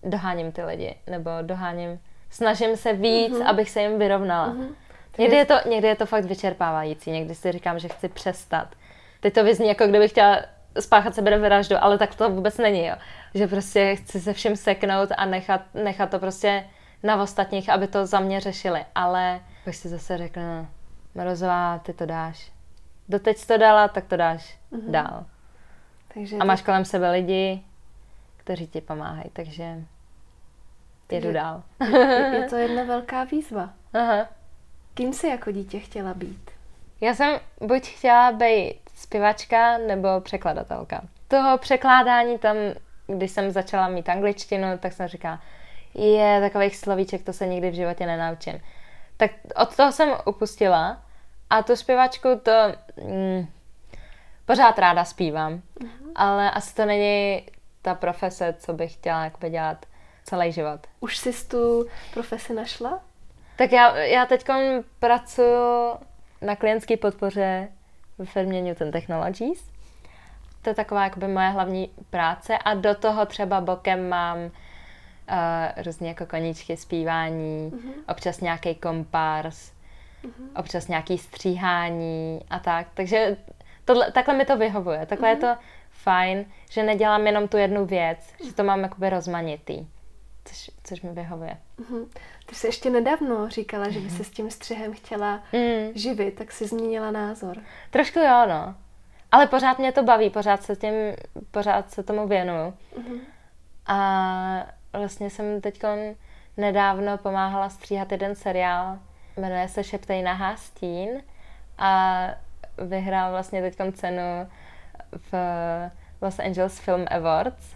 doháním 0.03 0.51
ty 0.51 0.63
lidi, 0.63 0.95
nebo 1.07 1.31
doháním, 1.41 1.99
snažím 2.29 2.77
se 2.77 2.93
víc, 2.93 3.33
mm-hmm. 3.33 3.49
abych 3.49 3.69
se 3.69 3.81
jim 3.81 3.99
vyrovnala. 3.99 4.53
Mm-hmm. 4.53 4.75
Někdy 5.17 5.35
je, 5.35 5.45
to, 5.45 5.55
někdy 5.69 5.87
je 5.87 5.95
to 5.95 6.05
fakt 6.05 6.25
vyčerpávající, 6.25 7.11
někdy 7.11 7.35
si 7.35 7.51
říkám, 7.51 7.79
že 7.79 7.87
chci 7.87 8.09
přestat. 8.09 8.67
Teď 9.19 9.33
to 9.33 9.43
vyzní, 9.43 9.67
jako 9.67 9.87
kdybych 9.87 10.11
chtěla 10.11 10.41
spáchat 10.79 11.15
sebevraždu, 11.15 11.75
ale 11.79 11.97
tak 11.97 12.15
to 12.15 12.29
vůbec 12.29 12.57
není, 12.57 12.85
jo. 12.85 12.95
Že 13.33 13.47
prostě 13.47 13.95
chci 13.95 14.21
se 14.21 14.33
všem 14.33 14.55
seknout 14.55 15.09
a 15.17 15.25
nechat, 15.25 15.61
nechat 15.73 16.09
to 16.09 16.19
prostě 16.19 16.65
na 17.03 17.21
ostatních, 17.21 17.69
aby 17.69 17.87
to 17.87 18.05
za 18.05 18.19
mě 18.19 18.39
řešili. 18.39 18.85
Ale 18.95 19.39
bych 19.65 19.75
si 19.75 19.89
zase 19.89 20.17
řekla, 20.17 20.65
Marozová, 21.15 21.79
ty 21.79 21.93
to 21.93 22.05
dáš. 22.05 22.51
Doteď 23.09 23.47
to 23.47 23.57
dala, 23.57 23.87
tak 23.87 24.05
to 24.05 24.17
dáš 24.17 24.57
mm-hmm. 24.71 24.91
dál. 24.91 25.25
Takže 26.13 26.37
a 26.37 26.45
máš 26.45 26.59
ty... 26.59 26.65
kolem 26.65 26.85
sebe 26.85 27.11
lidi, 27.11 27.63
kteří 28.37 28.67
ti 28.67 28.81
pomáhají, 28.81 29.29
takže 29.33 29.63
jedu 29.63 29.85
takže 31.09 31.33
dál. 31.33 31.63
je, 31.79 32.39
je 32.39 32.49
to 32.49 32.55
jedna 32.55 32.83
velká 32.83 33.23
výzva. 33.23 33.69
Aha. 33.93 34.27
Kým 34.93 35.13
jsi 35.13 35.27
jako 35.27 35.51
dítě 35.51 35.79
chtěla 35.79 36.13
být? 36.13 36.51
Já 37.01 37.15
jsem 37.15 37.39
buď 37.61 37.87
chtěla 37.87 38.31
být 38.31 38.79
zpěvačka 38.95 39.77
nebo 39.77 40.07
překladatelka. 40.21 41.01
Toho 41.27 41.57
překládání 41.57 42.37
tam, 42.37 42.55
když 43.07 43.31
jsem 43.31 43.51
začala 43.51 43.87
mít 43.87 44.09
angličtinu, 44.09 44.77
tak 44.77 44.93
jsem 44.93 45.07
říkala, 45.07 45.41
je 45.93 46.41
takových 46.41 46.77
slovíček, 46.77 47.23
to 47.23 47.33
se 47.33 47.47
nikdy 47.47 47.69
v 47.69 47.73
životě 47.73 48.05
nenaučím. 48.05 48.61
Tak 49.17 49.31
od 49.55 49.75
toho 49.75 49.91
jsem 49.91 50.09
upustila 50.25 51.01
a 51.49 51.63
tu 51.63 51.75
zpěvačku 51.75 52.29
to 52.43 52.51
mm, 53.07 53.47
pořád 54.45 54.79
ráda 54.79 55.05
zpívám, 55.05 55.61
uh-huh. 55.79 56.11
ale 56.15 56.51
asi 56.51 56.75
to 56.75 56.85
není 56.85 57.43
ta 57.81 57.95
profese, 57.95 58.55
co 58.59 58.73
bych 58.73 58.93
chtěla 58.93 59.23
jakoby 59.23 59.49
dělat 59.49 59.85
celý 60.23 60.51
život. 60.51 60.79
Už 60.99 61.17
jsi 61.17 61.47
tu 61.47 61.85
profesi 62.13 62.53
našla? 62.53 63.01
Tak 63.55 63.71
já, 63.71 63.97
já 63.97 64.25
teď 64.25 64.45
pracuji 64.99 65.97
na 66.41 66.55
klientské 66.55 66.97
podpoře 66.97 67.67
ve 68.17 68.25
firmě 68.25 68.61
Newton 68.61 68.91
Technologies. 68.91 69.71
To 70.61 70.69
je 70.69 70.75
taková 70.75 71.03
jakoby 71.03 71.27
moje 71.27 71.49
hlavní 71.49 71.91
práce 72.09 72.57
a 72.57 72.73
do 72.73 72.95
toho 72.95 73.25
třeba 73.25 73.61
bokem 73.61 74.09
mám 74.09 74.37
uh, 74.37 75.83
různě 75.83 76.09
jako 76.09 76.25
koníčky, 76.25 76.77
zpívání, 76.77 77.71
uh-huh. 77.71 77.93
občas 78.07 78.41
nějaký 78.41 78.75
kompars, 78.75 79.71
uh-huh. 80.23 80.59
občas 80.59 80.87
nějaký 80.87 81.17
stříhání 81.17 82.41
a 82.49 82.59
tak. 82.59 82.87
Takže 82.93 83.37
tohle, 83.85 84.11
takhle 84.11 84.33
mi 84.33 84.45
to 84.45 84.57
vyhovuje. 84.57 85.05
Takhle 85.05 85.29
uh-huh. 85.29 85.47
je 85.47 85.55
to 85.55 85.61
fajn, 85.91 86.45
že 86.69 86.83
nedělám 86.83 87.27
jenom 87.27 87.47
tu 87.47 87.57
jednu 87.57 87.85
věc, 87.85 88.33
že 88.45 88.53
to 88.53 88.63
mám 88.63 88.83
jakoby 88.83 89.09
rozmanitý, 89.09 89.87
což, 90.45 90.71
což 90.83 91.01
mi 91.01 91.11
vyhovuje. 91.11 91.57
Uh-huh. 91.79 92.07
Ty 92.45 92.55
jsi 92.55 92.67
ještě 92.67 92.89
nedávno 92.89 93.49
říkala, 93.49 93.89
že 93.89 93.99
by 93.99 94.09
se 94.09 94.23
s 94.23 94.29
tím 94.29 94.51
střihem 94.51 94.93
chtěla 94.93 95.43
mm. 95.53 95.91
živit, 95.95 96.31
tak 96.31 96.51
si 96.51 96.67
změnila 96.67 97.11
názor. 97.11 97.57
Trošku 97.89 98.19
jo, 98.19 98.45
no. 98.47 98.75
Ale 99.31 99.47
pořád 99.47 99.79
mě 99.79 99.91
to 99.91 100.03
baví, 100.03 100.29
pořád 100.29 100.63
se 100.63 100.75
tím, 100.75 100.93
pořád 101.51 101.91
se 101.91 102.03
tomu 102.03 102.27
věnuju. 102.27 102.73
Mm-hmm. 102.97 103.19
A 103.87 104.65
vlastně 104.93 105.29
jsem 105.29 105.61
teď 105.61 105.81
nedávno 106.57 107.17
pomáhala 107.17 107.69
stříhat 107.69 108.11
jeden 108.11 108.35
seriál, 108.35 108.99
jmenuje 109.37 109.67
se 109.67 109.83
Šeptej 109.83 110.21
na 110.21 110.33
hástín 110.33 111.09
a 111.77 112.25
vyhrál 112.77 113.31
vlastně 113.31 113.61
teď 113.61 113.75
cenu 113.93 114.47
v 115.31 115.33
Los 116.21 116.39
Angeles 116.39 116.79
Film 116.79 117.05
Awards. 117.11 117.75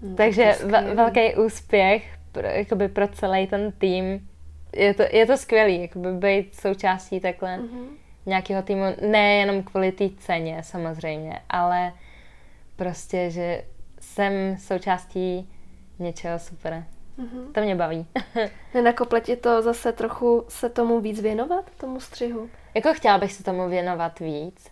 Mm, 0.00 0.16
Takže 0.16 0.56
velký 0.94 1.34
úspěch 1.34 2.15
pro, 2.36 2.46
jakoby 2.46 2.88
pro 2.88 3.08
celý 3.08 3.46
ten 3.46 3.72
tým. 3.72 4.28
Je 4.72 4.94
to, 4.94 5.02
je 5.10 5.26
to 5.26 5.36
skvělý, 5.36 5.82
jakoby 5.82 6.12
být 6.12 6.54
součástí 6.54 7.20
takhle 7.20 7.58
mm-hmm. 7.58 7.86
nějakého 8.26 8.62
týmu, 8.62 8.84
nejenom 9.00 9.62
kvůli 9.62 9.92
té 9.92 10.08
ceně 10.18 10.62
samozřejmě, 10.62 11.40
ale 11.48 11.92
prostě, 12.76 13.30
že 13.30 13.64
jsem 14.00 14.56
součástí 14.58 15.50
něčeho 15.98 16.38
super. 16.38 16.84
Mm-hmm. 17.18 17.52
To 17.52 17.60
mě 17.60 17.74
baví. 17.74 18.06
Nenakople 18.74 19.20
ti 19.20 19.36
to 19.36 19.62
zase 19.62 19.92
trochu 19.92 20.44
se 20.48 20.68
tomu 20.68 21.00
víc 21.00 21.20
věnovat, 21.20 21.70
tomu 21.76 22.00
střihu? 22.00 22.50
Jako 22.74 22.94
chtěla 22.94 23.18
bych 23.18 23.32
se 23.32 23.44
tomu 23.44 23.68
věnovat 23.68 24.20
víc, 24.20 24.70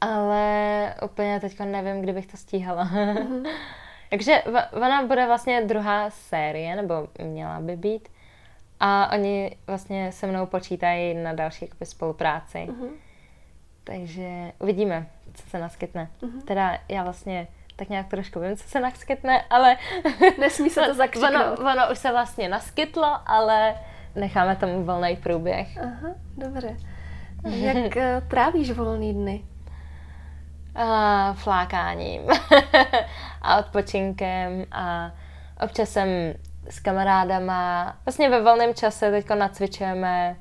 ale 0.00 0.94
úplně 1.04 1.40
teď 1.40 1.58
nevím, 1.58 2.02
kdybych 2.02 2.26
to 2.26 2.36
stíhala. 2.36 2.84
Mm-hmm. 2.84 3.48
Takže 4.10 4.42
ona 4.72 5.06
bude 5.06 5.26
vlastně 5.26 5.62
druhá 5.62 6.10
série, 6.10 6.76
nebo 6.76 7.08
měla 7.24 7.60
by 7.60 7.76
být. 7.76 8.08
A 8.80 9.12
oni 9.12 9.56
vlastně 9.66 10.12
se 10.12 10.26
mnou 10.26 10.46
počítají 10.46 11.14
na 11.14 11.32
další 11.32 11.64
jakoby, 11.64 11.86
spolupráci. 11.86 12.58
Uh-huh. 12.58 12.90
Takže 13.84 14.52
uvidíme, 14.58 15.06
co 15.34 15.50
se 15.50 15.58
naskytne. 15.58 16.10
Uh-huh. 16.22 16.42
Teda 16.44 16.78
já 16.88 17.02
vlastně 17.02 17.48
tak 17.76 17.88
nějak 17.88 18.08
trošku 18.08 18.40
vím, 18.40 18.56
co 18.56 18.68
se 18.68 18.80
naskytne, 18.80 19.42
ale... 19.50 19.76
Nesmí 20.40 20.70
se 20.70 20.80
to 20.80 20.94
zakřiknout. 20.94 21.58
Ono, 21.58 21.72
ono 21.72 21.92
už 21.92 21.98
se 21.98 22.10
vlastně 22.10 22.48
naskytlo, 22.48 23.16
ale 23.26 23.74
necháme 24.14 24.56
tomu 24.56 24.84
volný 24.84 25.16
průběh. 25.16 25.78
Aha, 25.78 26.14
dobře. 26.36 26.76
Jak 27.44 27.96
eh, 27.96 28.22
trávíš 28.28 28.70
volný 28.70 29.14
dny? 29.14 29.44
A 30.78 31.32
flákáním 31.38 32.22
a 33.42 33.58
odpočinkem 33.58 34.66
a 34.72 35.10
občas 35.60 35.88
jsem 35.88 36.08
s 36.70 36.80
kamarádama. 36.80 37.96
Vlastně 38.06 38.30
ve 38.30 38.42
volném 38.42 38.74
čase 38.74 39.10
teď 39.10 39.28
nacvičujeme 39.30 40.36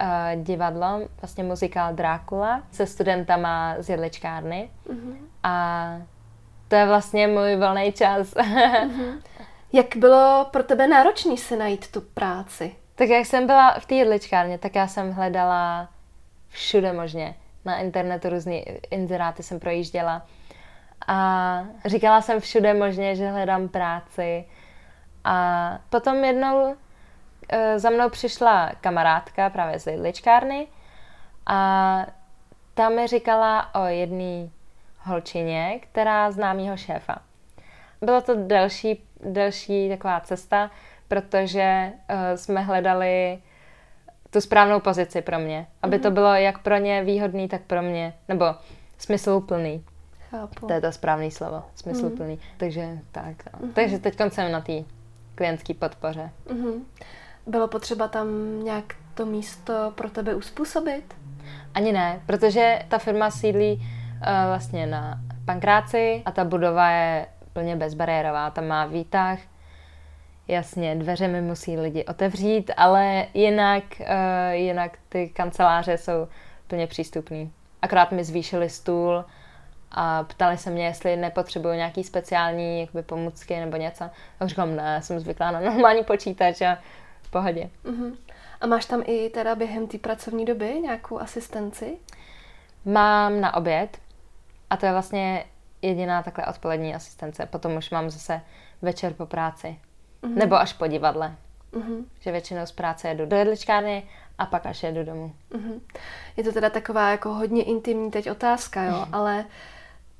uh, 0.00 0.42
divadlo, 0.42 1.00
vlastně 1.22 1.44
muzikál 1.44 1.94
Drákula 1.94 2.62
se 2.70 2.86
studentama 2.86 3.74
z 3.78 3.88
jedličkárny. 3.88 4.70
Uh-huh. 4.86 5.16
A 5.42 5.96
to 6.68 6.76
je 6.76 6.86
vlastně 6.86 7.26
můj 7.26 7.56
volný 7.56 7.92
čas. 7.92 8.34
uh-huh. 8.34 9.22
Jak 9.72 9.96
bylo 9.96 10.46
pro 10.50 10.62
tebe 10.62 10.88
náročné 10.88 11.36
se 11.36 11.56
najít 11.56 11.92
tu 11.92 12.00
práci? 12.00 12.74
Tak 12.94 13.08
jak 13.08 13.26
jsem 13.26 13.46
byla 13.46 13.78
v 13.78 13.86
té 13.86 13.94
jedličkárně, 13.94 14.58
tak 14.58 14.74
já 14.74 14.86
jsem 14.86 15.12
hledala 15.12 15.88
všude 16.48 16.92
možně 16.92 17.34
na 17.68 17.76
internetu 17.78 18.28
různé 18.28 18.56
inzeráty 18.90 19.42
jsem 19.42 19.60
projížděla. 19.60 20.26
A 21.06 21.64
říkala 21.84 22.20
jsem 22.20 22.40
všude 22.40 22.74
možně, 22.74 23.16
že 23.16 23.30
hledám 23.30 23.68
práci. 23.68 24.44
A 25.24 25.78
potom 25.90 26.24
jednou 26.24 26.76
e, 27.48 27.78
za 27.78 27.90
mnou 27.90 28.08
přišla 28.08 28.72
kamarádka 28.80 29.50
právě 29.50 29.78
z 29.78 29.84
lidličkárny 29.84 30.66
a 31.46 32.06
ta 32.74 32.88
mi 32.88 33.06
říkala 33.06 33.74
o 33.74 33.84
jedné 33.84 34.48
holčině, 34.98 35.80
která 35.80 36.30
zná 36.30 36.52
mýho 36.52 36.76
šéfa. 36.76 37.18
Bylo 38.00 38.20
to 38.20 38.34
delší, 38.34 39.02
delší 39.20 39.88
taková 39.88 40.20
cesta, 40.20 40.70
protože 41.08 41.92
uh, 41.92 42.16
jsme 42.36 42.60
hledali 42.60 43.42
tu 44.30 44.40
správnou 44.40 44.80
pozici 44.80 45.22
pro 45.22 45.38
mě, 45.38 45.66
aby 45.82 45.96
mm-hmm. 45.96 46.02
to 46.02 46.08
mhm. 46.08 46.14
bylo 46.14 46.34
jak 46.34 46.58
pro 46.58 46.76
ně 46.76 47.04
výhodný, 47.04 47.48
tak 47.48 47.62
pro 47.62 47.82
mě, 47.82 48.14
nebo 48.28 48.44
smysluplný. 48.98 49.84
Chápu. 50.30 50.66
To 50.66 50.72
je 50.72 50.80
to 50.80 50.92
správné 50.92 51.30
slovo, 51.30 51.62
smysluplný. 51.74 52.36
Mm-hmm. 52.36 52.56
Takže 52.56 52.98
tak. 53.12 53.36
No. 53.52 53.68
Mm-hmm. 53.68 53.72
Takže 53.72 53.98
teď 53.98 54.20
jsem 54.28 54.52
na 54.52 54.60
té 54.60 54.72
klientské 55.34 55.74
podpoře. 55.74 56.30
Mm-hmm. 56.46 56.80
Bylo 57.46 57.68
potřeba 57.68 58.08
tam 58.08 58.28
nějak 58.64 58.84
to 59.14 59.26
místo 59.26 59.92
pro 59.94 60.10
tebe 60.10 60.34
uspůsobit? 60.34 61.14
Ani 61.74 61.92
ne, 61.92 62.20
protože 62.26 62.78
ta 62.88 62.98
firma 62.98 63.30
sídlí 63.30 63.72
uh, 63.72 63.82
vlastně 64.46 64.86
na 64.86 65.20
Pankráci 65.44 66.22
a 66.24 66.32
ta 66.32 66.44
budova 66.44 66.90
je 66.90 67.26
plně 67.52 67.76
bezbariérová. 67.76 68.50
Tam 68.50 68.66
má 68.66 68.86
výtah, 68.86 69.38
jasně, 70.48 70.94
dveře 70.94 71.28
mi 71.28 71.40
musí 71.42 71.76
lidi 71.76 72.04
otevřít, 72.04 72.70
ale 72.76 73.26
jinak, 73.34 73.84
uh, 74.00 74.06
jinak 74.52 74.98
ty 75.08 75.28
kanceláře 75.28 75.98
jsou 75.98 76.28
plně 76.66 76.86
přístupný. 76.86 77.52
Akorát 77.82 78.12
mi 78.12 78.24
zvýšili 78.24 78.70
stůl 78.70 79.24
a 79.90 80.24
ptali 80.24 80.58
se 80.58 80.70
mě, 80.70 80.86
jestli 80.86 81.16
nepotřebuju 81.16 81.74
nějaký 81.74 82.04
speciální 82.04 82.80
jakoby, 82.80 83.02
pomůcky 83.02 83.60
nebo 83.60 83.76
něco. 83.76 84.04
A 84.40 84.46
říkám, 84.46 84.76
ne, 84.76 85.02
jsem 85.02 85.20
zvyklá 85.20 85.50
na 85.50 85.60
normální 85.60 86.04
počítač 86.04 86.60
a 86.60 86.78
v 87.22 87.30
pohodě. 87.30 87.70
Uh-huh. 87.84 88.16
A 88.60 88.66
máš 88.66 88.86
tam 88.86 89.02
i 89.06 89.30
teda 89.30 89.54
během 89.54 89.86
té 89.86 89.98
pracovní 89.98 90.44
doby 90.44 90.80
nějakou 90.82 91.20
asistenci? 91.20 91.96
Mám 92.84 93.40
na 93.40 93.56
oběd 93.56 93.98
a 94.70 94.76
to 94.76 94.86
je 94.86 94.92
vlastně 94.92 95.44
jediná 95.82 96.22
takhle 96.22 96.46
odpolední 96.46 96.94
asistence. 96.94 97.46
Potom 97.46 97.76
už 97.76 97.90
mám 97.90 98.10
zase 98.10 98.40
večer 98.82 99.14
po 99.14 99.26
práci. 99.26 99.76
Uh-huh. 100.22 100.34
Nebo 100.34 100.56
až 100.56 100.72
po 100.72 100.86
divadle. 100.86 101.34
Uh-huh. 101.72 102.04
Že 102.20 102.32
většinou 102.32 102.66
z 102.66 102.72
práce 102.72 103.08
jedu 103.08 103.26
do 103.26 103.36
jedličkárny 103.36 104.08
a 104.38 104.46
pak 104.46 104.66
až 104.66 104.82
jedu 104.82 105.04
domů. 105.04 105.32
Uh-huh. 105.52 105.80
Je 106.36 106.44
to 106.44 106.52
teda 106.52 106.70
taková 106.70 107.10
jako 107.10 107.34
hodně 107.34 107.62
intimní 107.62 108.10
teď 108.10 108.30
otázka, 108.30 108.84
jo, 108.84 109.06
ale 109.12 109.44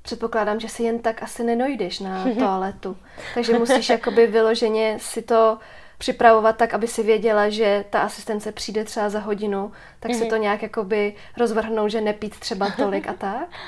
předpokládám, 0.01 0.59
že 0.59 0.69
si 0.69 0.83
jen 0.83 0.99
tak 0.99 1.23
asi 1.23 1.43
nenojdeš 1.43 1.99
na 1.99 2.25
toaletu. 2.39 2.97
Takže 3.33 3.59
musíš 3.59 3.89
jakoby 3.99 4.27
vyloženě 4.27 4.97
si 4.99 5.21
to 5.21 5.57
připravovat 5.97 6.57
tak, 6.57 6.73
aby 6.73 6.87
si 6.87 7.03
věděla, 7.03 7.49
že 7.49 7.85
ta 7.89 7.99
asistence 7.99 8.51
přijde 8.51 8.83
třeba 8.83 9.09
za 9.09 9.19
hodinu, 9.19 9.71
tak 9.99 10.11
mm-hmm. 10.11 10.17
si 10.17 10.21
mhm. 10.21 10.29
to 10.29 10.35
nějak 10.35 10.61
jakoby 10.61 11.15
rozvrhnou, 11.37 11.87
že 11.87 12.01
nepít 12.01 12.39
třeba 12.39 12.69
tolik 12.69 13.07
a 13.07 13.13
tak? 13.13 13.49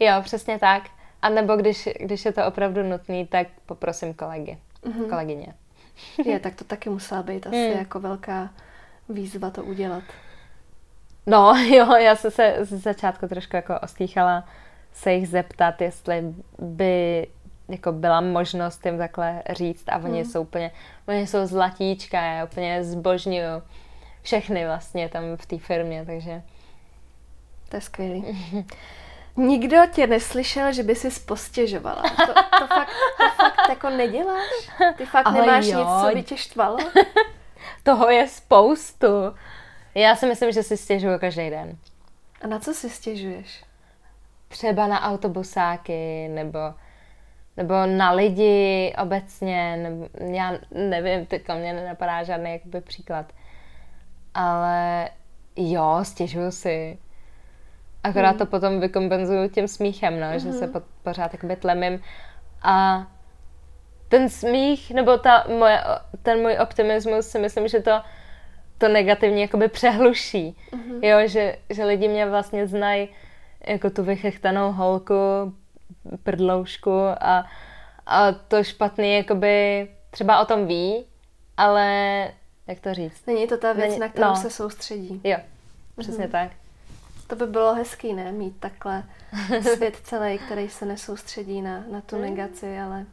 Jo, 0.00 0.12
přesně 0.22 0.58
tak. 0.58 0.82
A 1.22 1.28
nebo 1.28 1.56
když, 1.56 1.88
když 2.00 2.24
je 2.24 2.32
to 2.32 2.46
opravdu 2.46 2.82
nutný, 2.82 3.26
tak 3.26 3.46
poprosím 3.66 4.14
kolegy, 4.14 4.58
mm-hmm. 4.84 5.08
kolegyně. 5.08 5.54
Je, 6.24 6.40
tak 6.40 6.54
to 6.54 6.64
taky 6.64 6.90
musela 6.90 7.22
být 7.22 7.46
asi 7.46 7.70
mm. 7.72 7.78
jako 7.78 8.00
velká 8.00 8.50
výzva 9.08 9.50
to 9.50 9.64
udělat. 9.64 10.04
No, 11.26 11.54
jo, 11.68 11.96
já 11.96 12.16
jsem 12.16 12.30
se 12.30 12.56
z 12.60 12.72
začátku 12.72 13.28
trošku 13.28 13.56
jako 13.56 13.80
ostýchala 13.82 14.44
se 14.92 15.12
jich 15.12 15.28
zeptat, 15.28 15.80
jestli 15.80 16.34
by 16.58 17.26
jako 17.68 17.92
byla 17.92 18.20
možnost 18.20 18.86
jim 18.86 18.98
takhle 18.98 19.42
říct 19.50 19.84
a 19.88 19.96
oni 19.96 20.22
hmm. 20.22 20.30
jsou 20.30 20.42
úplně, 20.42 20.70
oni 21.08 21.26
jsou 21.26 21.46
zlatíčka, 21.46 22.22
já 22.22 22.44
úplně 22.44 22.84
zbožňuju 22.84 23.62
všechny 24.22 24.66
vlastně 24.66 25.08
tam 25.08 25.24
v 25.36 25.46
té 25.46 25.58
firmě, 25.58 26.04
takže... 26.06 26.42
To 27.68 27.76
je 27.76 27.80
skvělý. 27.80 28.24
Nikdo 29.36 29.76
tě 29.92 30.06
neslyšel, 30.06 30.72
že 30.72 30.82
by 30.82 30.94
si 30.94 31.20
postěžovala. 31.20 32.02
To, 32.02 32.26
to, 32.58 32.66
fakt, 32.66 32.90
to 33.16 33.28
fakt 33.36 33.68
jako 33.68 33.90
neděláš? 33.90 34.70
Ty 34.96 35.06
fakt 35.06 35.26
Ale 35.26 35.40
nemáš 35.40 35.66
jo. 35.66 35.78
nic, 35.78 35.88
co 36.00 36.14
by 36.14 36.22
tě 36.22 36.36
štvalo? 36.36 36.78
Toho 37.82 38.10
je 38.10 38.28
spoustu. 38.28 39.06
Já 39.94 40.16
si 40.16 40.26
myslím, 40.26 40.52
že 40.52 40.62
si 40.62 40.76
stěžuju 40.76 41.18
každý 41.18 41.50
den. 41.50 41.78
A 42.42 42.46
na 42.46 42.58
co 42.58 42.74
si 42.74 42.90
stěžuješ? 42.90 43.64
Třeba 44.48 44.86
na 44.86 45.02
autobusáky, 45.02 46.28
nebo 46.28 46.58
nebo 47.56 47.74
na 47.86 48.10
lidi 48.10 48.94
obecně, 49.02 49.76
nebo 49.76 50.08
já 50.34 50.58
nevím, 50.70 51.26
teďka 51.26 51.54
mě 51.54 51.72
nenapadá 51.72 52.22
žádný 52.22 52.52
jakoby 52.52 52.80
příklad. 52.80 53.32
Ale 54.34 55.08
jo, 55.56 55.98
stěžuju 56.02 56.50
si. 56.50 56.98
Akorát 58.04 58.28
hmm. 58.30 58.38
to 58.38 58.46
potom 58.46 58.80
vykompenzuju 58.80 59.48
tím 59.48 59.68
smíchem, 59.68 60.20
no, 60.20 60.26
hmm. 60.26 60.38
že 60.38 60.52
se 60.52 60.66
po, 60.66 60.82
pořád 61.02 61.32
jakoby 61.32 61.56
tlemím. 61.56 62.00
A 62.62 63.06
ten 64.08 64.28
smích, 64.28 64.90
nebo 64.90 65.18
ta 65.18 65.44
moje, 65.58 65.80
ten 66.22 66.40
můj 66.40 66.58
optimismus 66.62 67.28
si 67.28 67.38
myslím, 67.38 67.68
že 67.68 67.80
to, 67.80 68.02
to 68.78 68.88
negativně 68.88 69.42
jakoby 69.42 69.68
přehluší. 69.68 70.56
hmm 70.72 71.04
Jo, 71.04 71.18
že, 71.28 71.56
že 71.70 71.84
lidi 71.84 72.08
mě 72.08 72.26
vlastně 72.26 72.66
znají 72.66 73.08
jako 73.66 73.90
tu 73.90 74.02
vychechtanou 74.02 74.72
holku, 74.72 75.14
prdloušku 76.22 77.00
a, 77.20 77.46
a 78.06 78.32
to 78.32 78.64
špatný 78.64 79.16
jakoby 79.16 79.88
třeba 80.10 80.40
o 80.40 80.44
tom 80.44 80.66
ví, 80.66 81.04
ale 81.56 81.88
jak 82.66 82.80
to 82.80 82.94
říct? 82.94 83.26
Není 83.26 83.46
to 83.46 83.56
ta 83.58 83.72
věc, 83.72 83.88
Není, 83.88 84.00
na 84.00 84.08
kterou 84.08 84.28
no. 84.28 84.36
se 84.36 84.50
soustředí. 84.50 85.20
Jo, 85.24 85.36
přesně 85.98 86.26
mm-hmm. 86.26 86.30
tak. 86.30 86.50
To 87.26 87.36
by 87.36 87.46
bylo 87.46 87.74
hezký, 87.74 88.12
ne? 88.14 88.32
Mít 88.32 88.60
takhle 88.60 89.04
svět 89.74 89.96
celý, 90.04 90.38
který 90.38 90.68
se 90.68 90.86
nesoustředí 90.86 91.62
na, 91.62 91.84
na 91.90 92.00
tu 92.00 92.16
mm. 92.16 92.22
negaci, 92.22 92.78
ale 92.78 93.06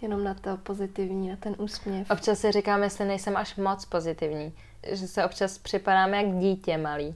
jenom 0.00 0.24
na 0.24 0.34
to 0.34 0.56
pozitivní, 0.56 1.28
na 1.28 1.36
ten 1.36 1.54
úsměv. 1.58 2.10
Občas 2.10 2.38
si 2.38 2.52
říkám, 2.52 2.82
jestli 2.82 3.04
nejsem 3.04 3.36
až 3.36 3.56
moc 3.56 3.84
pozitivní. 3.84 4.52
Že 4.90 5.08
se 5.08 5.24
občas 5.24 5.58
připadám 5.58 6.14
jak 6.14 6.26
dítě 6.26 6.78
malý. 6.78 7.14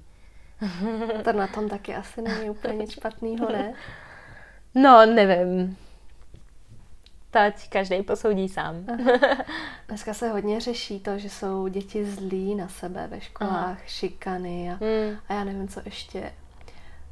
to 1.24 1.32
na 1.32 1.46
tom 1.46 1.68
taky 1.68 1.94
asi 1.94 2.22
není 2.22 2.50
úplně 2.50 2.87
špatného, 2.87 3.52
ne? 3.52 3.74
No, 4.74 5.06
nevím. 5.06 5.76
Teď 7.44 7.68
každý 7.68 8.03
posoudí 8.03 8.48
sám. 8.48 8.87
Dneska 9.88 10.14
se 10.14 10.29
hodně 10.29 10.61
řeší 10.61 11.01
to, 11.01 11.18
že 11.18 11.31
jsou 11.31 11.68
děti 11.68 12.05
zlí 12.05 12.55
na 12.55 12.68
sebe 12.68 13.07
ve 13.07 13.20
školách, 13.20 13.55
Aha. 13.55 13.79
šikany 13.87 14.70
a, 14.70 14.74
hmm. 14.74 15.18
a 15.29 15.33
já 15.35 15.44
nevím, 15.44 15.68
co 15.68 15.81
ještě. 15.85 16.33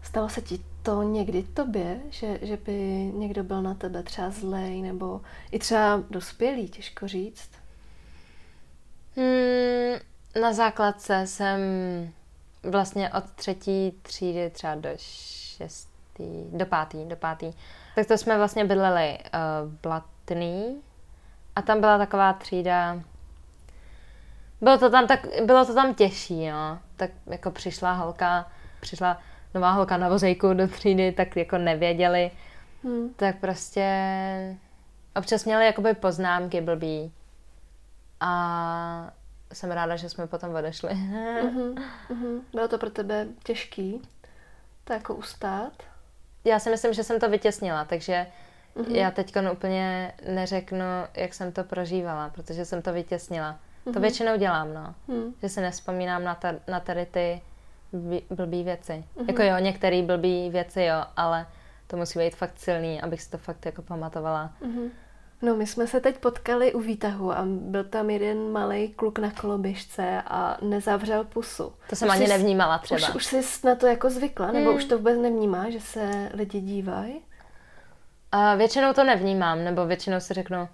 Stalo 0.02 0.28
se 0.28 0.40
ti 0.40 0.60
to 0.82 1.02
někdy 1.02 1.42
tobě, 1.42 2.00
že, 2.10 2.38
že 2.42 2.56
by 2.56 2.72
někdo 3.14 3.44
byl 3.44 3.62
na 3.62 3.74
tebe 3.74 4.02
třeba 4.02 4.30
zlej, 4.30 4.82
nebo 4.82 5.20
i 5.52 5.58
třeba 5.58 6.02
dospělý, 6.10 6.68
těžko 6.68 7.08
říct? 7.08 7.50
Hmm, 9.16 10.00
na 10.42 10.52
základce 10.52 11.26
jsem 11.26 11.60
vlastně 12.62 13.10
od 13.10 13.24
třetí 13.30 13.98
třídy 14.02 14.50
třeba 14.50 14.74
do 14.74 14.90
šest 14.96 15.96
pátý, 16.16 16.44
do 16.52 16.66
pátý, 16.66 17.04
do 17.04 17.16
pátý. 17.16 17.52
Tak 17.94 18.06
to 18.06 18.18
jsme 18.18 18.36
vlastně 18.36 18.64
bydleli 18.64 19.18
uh, 19.18 19.70
v 19.72 19.80
Blatný 20.26 20.82
a 21.56 21.62
tam 21.62 21.80
byla 21.80 21.98
taková 21.98 22.32
třída, 22.32 23.02
bylo 24.60 24.78
to 24.78 24.90
tam, 24.90 25.06
tak, 25.06 25.26
bylo 25.44 25.66
to 25.66 25.74
tam 25.74 25.94
těžší, 25.94 26.50
no. 26.50 26.78
Tak 26.96 27.10
jako 27.26 27.50
přišla 27.50 27.92
holka, 27.92 28.50
přišla 28.80 29.20
nová 29.54 29.72
holka 29.72 29.96
na 29.96 30.08
vozejku 30.08 30.54
do 30.54 30.68
třídy, 30.68 31.12
tak 31.12 31.36
jako 31.36 31.58
nevěděli. 31.58 32.30
Hmm. 32.84 33.14
Tak 33.14 33.36
prostě 33.36 33.86
občas 35.16 35.44
měli 35.44 35.66
jakoby 35.66 35.94
poznámky 35.94 36.60
blbý. 36.60 37.12
A 38.20 39.10
jsem 39.52 39.70
ráda, 39.70 39.96
že 39.96 40.08
jsme 40.08 40.26
potom 40.26 40.54
odešli. 40.54 40.90
uh-huh. 40.90 41.84
Bylo 42.52 42.68
to 42.68 42.78
pro 42.78 42.90
tebe 42.90 43.26
těžký 43.42 44.02
to 44.84 44.92
jako 44.92 45.14
ustát? 45.14 45.72
já 46.46 46.58
si 46.58 46.70
myslím, 46.70 46.92
že 46.92 47.04
jsem 47.04 47.20
to 47.20 47.28
vytěsnila, 47.28 47.84
takže 47.84 48.26
mm-hmm. 48.76 48.94
já 48.94 49.10
teď 49.10 49.34
úplně 49.52 50.12
neřeknu, 50.28 50.84
jak 51.14 51.34
jsem 51.34 51.52
to 51.52 51.64
prožívala, 51.64 52.28
protože 52.28 52.64
jsem 52.64 52.82
to 52.82 52.92
vytěsnila. 52.92 53.52
Mm-hmm. 53.86 53.92
To 53.92 54.00
většinou 54.00 54.36
dělám, 54.36 54.74
no. 54.74 54.94
Mm. 55.08 55.34
Že 55.42 55.48
si 55.48 55.60
nespomínám 55.60 56.24
na, 56.24 56.34
ta, 56.34 56.54
na 56.68 56.80
tady 56.80 57.06
ty 57.06 57.42
blbý 58.30 58.62
věci. 58.62 58.92
Mm-hmm. 59.16 59.24
Jako 59.28 59.42
jo, 59.42 59.58
některé 59.58 60.02
blbý 60.02 60.50
věci, 60.50 60.82
jo, 60.82 61.04
ale 61.16 61.46
to 61.86 61.96
musí 61.96 62.18
být 62.18 62.36
fakt 62.36 62.58
silný, 62.58 63.02
abych 63.02 63.22
si 63.22 63.30
to 63.30 63.38
fakt 63.38 63.66
jako 63.66 63.82
pamatovala. 63.82 64.50
Mm-hmm. 64.62 64.90
No, 65.42 65.56
my 65.56 65.66
jsme 65.66 65.86
se 65.86 66.00
teď 66.00 66.18
potkali 66.18 66.74
u 66.74 66.80
výtahu 66.80 67.32
a 67.32 67.44
byl 67.46 67.84
tam 67.84 68.10
jeden 68.10 68.52
malý 68.52 68.88
kluk 68.88 69.18
na 69.18 69.30
koloběžce 69.30 70.22
a 70.26 70.58
nezavřel 70.62 71.24
pusu. 71.24 71.72
To 71.90 71.96
jsem 71.96 72.08
už 72.08 72.14
ani 72.14 72.26
jsi, 72.26 72.32
nevnímala 72.32 72.78
třeba. 72.78 73.08
Už, 73.08 73.14
už 73.14 73.24
jsi 73.26 73.66
na 73.66 73.74
to 73.74 73.86
jako 73.86 74.10
zvykla, 74.10 74.52
nebo 74.52 74.68
hmm. 74.68 74.76
už 74.76 74.84
to 74.84 74.98
vůbec 74.98 75.18
nevnímá, 75.18 75.70
že 75.70 75.80
se 75.80 76.30
lidi 76.34 76.60
dívají? 76.60 77.20
A 78.32 78.54
většinou 78.54 78.92
to 78.92 79.04
nevnímám, 79.04 79.64
nebo 79.64 79.86
většinou 79.86 80.20
si 80.20 80.34
řeknu, 80.34 80.68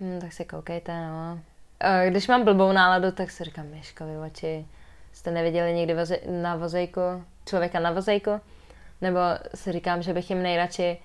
hm, 0.00 0.18
tak 0.20 0.32
si 0.32 0.44
koukejte, 0.44 0.92
no. 0.92 1.38
A 1.80 2.04
když 2.04 2.28
mám 2.28 2.44
blbou 2.44 2.72
náladu, 2.72 3.12
tak 3.12 3.30
si 3.30 3.44
říkám, 3.44 3.66
Miškovi 3.66 4.18
oči, 4.18 4.66
jste 5.12 5.30
neviděli 5.30 5.74
někdy 5.74 5.94
voze- 5.94 6.30
na 6.30 6.56
vozejku, 6.56 7.00
člověka 7.46 7.80
na 7.80 7.90
vozejku? 7.90 8.40
Nebo 9.00 9.18
si 9.54 9.72
říkám, 9.72 10.02
že 10.02 10.12
bych 10.12 10.30
jim 10.30 10.42
nejradši, 10.42 10.98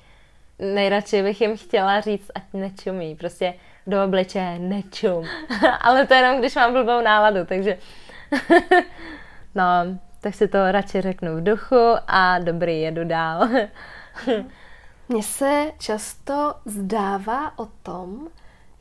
nejradši 0.59 1.23
bych 1.23 1.41
jim 1.41 1.57
chtěla 1.57 2.01
říct, 2.01 2.31
ať 2.35 2.43
nečumí. 2.53 3.15
Prostě 3.15 3.53
do 3.87 4.03
obličeje 4.03 4.59
nečum. 4.59 5.25
Ale 5.81 6.07
to 6.07 6.13
jenom, 6.13 6.39
když 6.39 6.55
mám 6.55 6.73
blbou 6.73 7.01
náladu, 7.01 7.45
takže... 7.45 7.77
no, 9.55 9.63
tak 10.21 10.35
si 10.35 10.47
to 10.47 10.71
radši 10.71 11.01
řeknu 11.01 11.35
v 11.35 11.43
duchu 11.43 11.95
a 12.07 12.39
dobrý, 12.39 12.81
jedu 12.81 13.03
dál. 13.03 13.49
Mně 15.09 15.23
se 15.23 15.71
často 15.79 16.55
zdává 16.65 17.59
o 17.59 17.65
tom, 17.65 18.27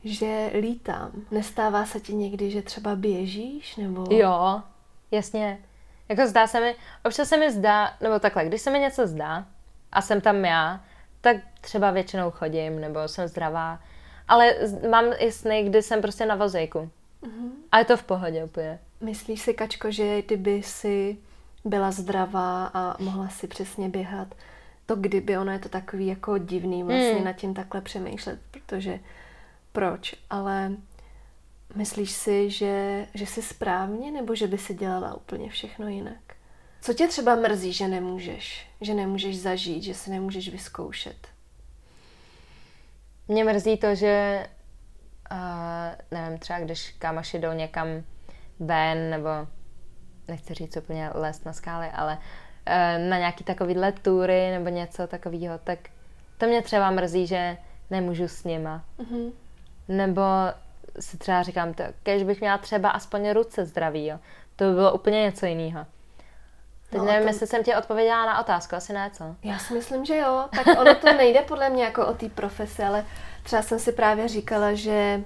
že 0.03 0.51
lítám. 0.59 1.11
Nestává 1.31 1.85
se 1.85 1.99
ti 1.99 2.13
někdy, 2.13 2.51
že 2.51 2.61
třeba 2.61 2.95
běžíš? 2.95 3.75
Nebo... 3.75 4.05
Jo, 4.09 4.61
jasně. 5.11 5.59
Jako 6.09 6.27
zdá 6.27 6.47
se 6.47 6.59
mi, 6.59 6.75
občas 7.05 7.29
se 7.29 7.37
mi 7.37 7.51
zdá, 7.51 7.93
nebo 8.01 8.19
takhle, 8.19 8.45
když 8.45 8.61
se 8.61 8.71
mi 8.71 8.79
něco 8.79 9.07
zdá 9.07 9.45
a 9.91 10.01
jsem 10.01 10.21
tam 10.21 10.45
já, 10.45 10.83
tak 11.21 11.37
třeba 11.61 11.91
většinou 11.91 12.31
chodím, 12.31 12.81
nebo 12.81 13.07
jsem 13.07 13.27
zdravá. 13.27 13.79
Ale 14.27 14.55
mám 14.89 15.05
i 15.17 15.31
sny, 15.31 15.63
kdy 15.63 15.81
jsem 15.81 16.01
prostě 16.01 16.25
na 16.25 16.35
vozejku. 16.35 16.89
Mm-hmm. 17.23 17.49
A 17.71 17.79
je 17.79 17.85
to 17.85 17.97
v 17.97 18.03
pohodě 18.03 18.43
úplně. 18.43 18.79
Myslíš 19.01 19.41
si, 19.41 19.53
Kačko, 19.53 19.91
že 19.91 20.21
kdyby 20.21 20.63
si 20.63 21.17
byla 21.65 21.91
zdravá 21.91 22.65
a 22.73 23.03
mohla 23.03 23.29
si 23.29 23.47
přesně 23.47 23.89
běhat, 23.89 24.27
to 24.85 24.95
kdyby, 24.95 25.37
ono 25.37 25.51
je 25.51 25.59
to 25.59 25.69
takový 25.69 26.07
jako 26.07 26.37
divný 26.37 26.83
vlastně 26.83 27.13
mm. 27.13 27.23
nad 27.23 27.33
tím 27.33 27.53
takhle 27.53 27.81
přemýšlet, 27.81 28.39
protože 28.51 28.99
proč, 29.71 30.15
ale 30.29 30.71
myslíš 31.75 32.11
si, 32.11 32.49
že, 32.49 33.07
že 33.13 33.25
jsi 33.25 33.41
správně, 33.41 34.11
nebo 34.11 34.35
že 34.35 34.47
by 34.47 34.57
si 34.57 34.73
dělala 34.73 35.13
úplně 35.13 35.49
všechno 35.49 35.87
jinak? 35.87 36.35
Co 36.81 36.93
tě 36.93 37.07
třeba 37.07 37.35
mrzí, 37.35 37.73
že 37.73 37.87
nemůžeš? 37.87 38.67
Že 38.81 38.93
nemůžeš 38.93 39.39
zažít, 39.39 39.83
že 39.83 39.93
se 39.93 40.11
nemůžeš 40.11 40.49
vyzkoušet? 40.49 41.27
Mě 43.27 43.43
mrzí 43.43 43.77
to, 43.77 43.95
že 43.95 44.45
uh, 45.31 46.17
nevím, 46.19 46.39
třeba 46.39 46.59
když 46.59 46.89
kámoši 46.89 47.39
jdou 47.39 47.51
někam 47.51 47.87
ven, 48.59 49.09
nebo 49.09 49.29
nechci 50.27 50.53
říct 50.53 50.77
úplně 50.77 51.09
les 51.13 51.43
na 51.43 51.53
skály, 51.53 51.87
ale 51.87 52.17
na 53.09 53.17
nějaký 53.17 53.43
takovýhle 53.43 53.91
tury 53.91 54.51
nebo 54.51 54.69
něco 54.69 55.07
takového, 55.07 55.57
tak 55.63 55.79
to 56.37 56.45
mě 56.45 56.61
třeba 56.61 56.91
mrzí, 56.91 57.27
že 57.27 57.57
nemůžu 57.89 58.27
s 58.27 58.43
nima. 58.43 58.83
Mm-hmm. 58.99 59.31
Nebo 59.87 60.21
si 60.99 61.17
třeba 61.17 61.43
říkám, 61.43 61.73
to, 61.73 61.83
když 62.03 62.23
bych 62.23 62.39
měla 62.39 62.57
třeba 62.57 62.89
aspoň 62.89 63.29
ruce 63.29 63.65
zdraví, 63.65 64.07
jo. 64.07 64.19
To 64.55 64.63
by 64.63 64.73
bylo 64.73 64.93
úplně 64.93 65.21
něco 65.21 65.45
jiného. 65.45 65.85
Teď 66.89 66.99
no, 66.99 67.05
nevím, 67.05 67.21
tom... 67.21 67.27
jestli 67.27 67.47
jsem 67.47 67.63
tě 67.63 67.77
odpověděla 67.77 68.25
na 68.25 68.39
otázku, 68.39 68.75
asi 68.75 68.93
ne, 68.93 69.09
co? 69.13 69.35
Já 69.43 69.59
si 69.59 69.73
myslím, 69.73 70.05
že 70.05 70.17
jo. 70.17 70.45
Tak 70.55 70.79
ono 70.79 70.95
to 70.95 71.13
nejde 71.13 71.41
podle 71.41 71.69
mě 71.69 71.83
jako 71.83 72.07
o 72.07 72.13
té 72.13 72.29
profesi, 72.29 72.83
ale 72.83 73.05
třeba 73.43 73.61
jsem 73.61 73.79
si 73.79 73.91
právě 73.91 74.27
říkala, 74.27 74.73
že 74.73 75.21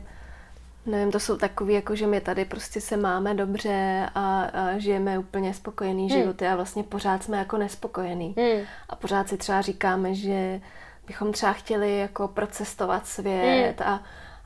nevím, 0.88 1.12
to 1.12 1.20
jsou 1.20 1.38
takový, 1.38 1.74
jako 1.74 1.96
že 1.96 2.08
my 2.08 2.22
tady 2.22 2.46
prostě 2.46 2.82
se 2.82 2.98
máme 2.98 3.34
dobře 3.34 4.10
a, 4.16 4.42
a 4.44 4.78
žijeme 4.78 5.20
úplně 5.20 5.54
spokojený 5.54 6.10
hmm. 6.10 6.22
životy 6.22 6.48
a 6.48 6.56
vlastně 6.56 6.84
pořád 6.84 7.24
jsme 7.24 7.38
jako 7.38 7.58
nespokojení. 7.58 8.36
Hmm. 8.38 8.66
A 8.90 8.96
pořád 8.96 9.30
si 9.30 9.38
třeba 9.38 9.62
říkáme, 9.62 10.16
že 10.16 10.62
bychom 11.08 11.32
třeba 11.32 11.54
chtěli 11.54 11.98
jako 11.98 12.28
procestovat 12.28 13.08
svět 13.08 13.82
hmm. 13.82 13.94
a, 13.94 14.04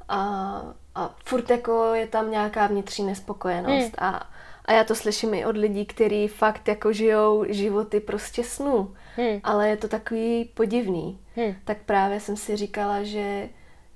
a, 0.10 0.62
a 0.96 1.16
furt 1.26 1.50
jako 1.50 1.94
je 1.94 2.08
tam 2.08 2.32
nějaká 2.32 2.68
vnitřní 2.68 3.06
nespokojenost 3.06 3.98
hmm. 4.00 4.10
a 4.16 4.32
a 4.66 4.74
já 4.74 4.84
to 4.84 4.96
slyším 4.96 5.34
i 5.34 5.46
od 5.46 5.58
lidí, 5.58 5.86
kteří 5.86 6.28
fakt 6.28 6.68
jako 6.68 6.94
žijou 6.94 7.46
životy 7.50 8.00
prostě 8.00 8.44
snů. 8.44 8.96
Hmm. 9.16 9.40
Ale 9.44 9.70
je 9.70 9.78
to 9.78 9.88
takový 9.88 10.46
podivný. 10.54 11.20
Hmm. 11.36 11.56
Tak 11.64 11.78
právě 11.86 12.20
jsem 12.20 12.38
si 12.38 12.56
říkala, 12.56 13.04
že 13.04 13.50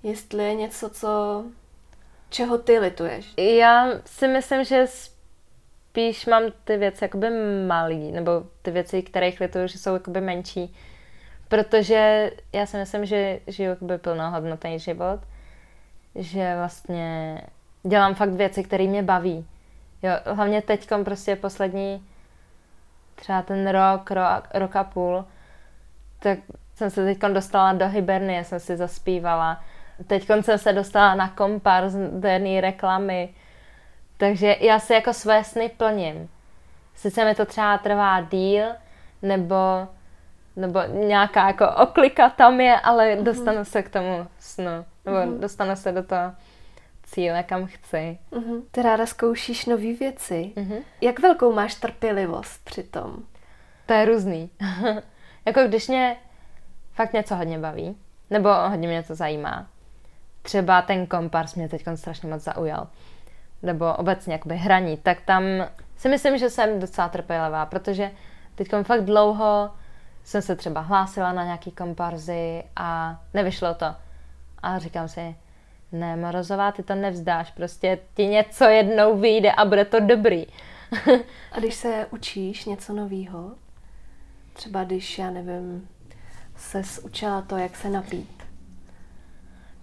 jestli 0.03 0.43
je 0.43 0.55
něco, 0.55 0.89
co 0.89 1.43
čeho 2.29 2.57
ty 2.57 2.79
lituješ. 2.79 3.33
Já 3.37 3.87
si 4.05 4.27
myslím, 4.27 4.63
že 4.63 4.87
spíš 4.87 6.25
mám 6.25 6.43
ty 6.63 6.77
věci 6.77 7.03
jakoby 7.03 7.27
malý, 7.67 8.11
nebo 8.11 8.31
ty 8.61 8.71
věci, 8.71 9.01
které 9.01 9.31
lituju, 9.39 9.67
že 9.67 9.77
jsou 9.77 9.93
jakoby 9.93 10.21
menší. 10.21 10.75
Protože 11.47 12.31
já 12.53 12.65
si 12.65 12.77
myslím, 12.77 13.05
že 13.05 13.39
žiju 13.47 13.69
jakoby 13.69 13.97
plnohodnotný 13.97 14.79
život. 14.79 15.19
Že 16.15 16.55
vlastně 16.57 17.41
dělám 17.83 18.15
fakt 18.15 18.29
věci, 18.29 18.63
které 18.63 18.87
mě 18.87 19.03
baví. 19.03 19.47
Jo, 20.03 20.11
hlavně 20.25 20.61
teď 20.61 20.89
prostě 21.03 21.35
poslední 21.35 22.07
třeba 23.15 23.41
ten 23.41 23.67
rok, 23.69 24.11
rok, 24.11 24.47
rok 24.53 24.75
a 24.75 24.83
půl, 24.83 25.25
tak 26.19 26.39
jsem 26.75 26.89
se 26.89 27.05
teď 27.05 27.19
dostala 27.19 27.73
do 27.73 27.87
Hibernie, 27.87 28.43
jsem 28.43 28.59
si 28.59 28.77
zaspívala. 28.77 29.63
Teď 30.07 30.27
jsem 30.41 30.57
se 30.57 30.73
dostala 30.73 31.15
na 31.15 31.29
kompars 31.29 31.93
do 31.93 32.27
jedné 32.27 32.61
reklamy. 32.61 33.29
Takže 34.17 34.55
já 34.59 34.79
si 34.79 34.93
jako 34.93 35.13
své 35.13 35.43
sny 35.43 35.71
plním. 35.77 36.29
Sice 36.95 37.25
mi 37.25 37.35
to 37.35 37.45
třeba 37.45 37.77
trvá 37.77 38.21
díl, 38.21 38.65
nebo, 39.21 39.55
nebo 40.55 40.79
nějaká 40.83 41.47
jako 41.47 41.69
oklika 41.71 42.29
tam 42.29 42.61
je, 42.61 42.79
ale 42.79 43.05
mm-hmm. 43.05 43.23
dostanu 43.23 43.65
se 43.65 43.83
k 43.83 43.89
tomu 43.89 44.27
snu. 44.39 44.85
Nebo 45.05 45.17
mm-hmm. 45.17 45.39
dostanu 45.39 45.75
se 45.75 45.91
do 45.91 46.03
toho 46.03 46.33
cíle, 47.03 47.43
kam 47.43 47.65
chci. 47.65 48.17
Uh-huh. 48.31 48.63
Ty 48.71 48.81
ráda 48.81 49.05
zkoušíš 49.05 49.65
nové 49.65 49.93
věci. 49.93 50.51
Uh-huh. 50.55 50.83
Jak 51.01 51.19
velkou 51.19 51.53
máš 51.53 51.75
trpělivost 51.75 52.65
při 52.65 52.83
tom? 52.83 53.15
To 53.85 53.93
je 53.93 54.05
různý. 54.05 54.49
jako 55.45 55.61
když 55.67 55.87
mě 55.87 56.17
fakt 56.93 57.13
něco 57.13 57.35
hodně 57.35 57.59
baví, 57.59 57.97
nebo 58.29 58.49
hodně 58.69 58.87
mě 58.87 59.03
to 59.03 59.15
zajímá. 59.15 59.67
Třeba 60.45 60.81
ten 60.81 61.07
kompars 61.07 61.55
mě 61.55 61.69
teď 61.69 61.83
strašně 61.95 62.29
moc 62.29 62.43
zaujal. 62.43 62.87
Nebo 63.63 63.93
obecně 63.93 64.33
jakoby 64.33 64.55
hraní, 64.55 64.97
tak 64.97 65.21
tam 65.21 65.43
si 65.97 66.09
myslím, 66.09 66.37
že 66.37 66.49
jsem 66.49 66.79
docela 66.79 67.09
trpělivá, 67.09 67.65
protože 67.65 68.11
teď 68.55 68.67
fakt 68.83 69.05
dlouho 69.05 69.69
jsem 70.23 70.41
se 70.41 70.55
třeba 70.55 70.81
hlásila 70.81 71.33
na 71.33 71.43
nějaký 71.43 71.71
komparzy 71.71 72.63
a 72.75 73.19
nevyšlo 73.33 73.73
to. 73.73 73.85
A 74.63 74.79
říkám 74.79 75.07
si, 75.07 75.35
ne, 75.91 76.15
Morozová, 76.15 76.71
ty 76.71 76.83
to 76.83 76.95
nevzdáš, 76.95 77.51
prostě 77.51 77.99
ti 78.13 78.27
něco 78.27 78.63
jednou 78.63 79.17
vyjde 79.17 79.51
a 79.51 79.65
bude 79.65 79.85
to 79.85 79.99
dobrý. 79.99 80.45
a 81.51 81.59
když 81.59 81.75
se 81.75 82.07
učíš 82.11 82.65
něco 82.65 82.93
nového, 82.93 83.51
třeba 84.53 84.83
když, 84.83 85.19
já 85.19 85.29
nevím, 85.29 85.89
se 86.55 86.81
učila 87.03 87.41
to, 87.41 87.57
jak 87.57 87.75
se 87.75 87.89
napít, 87.89 88.34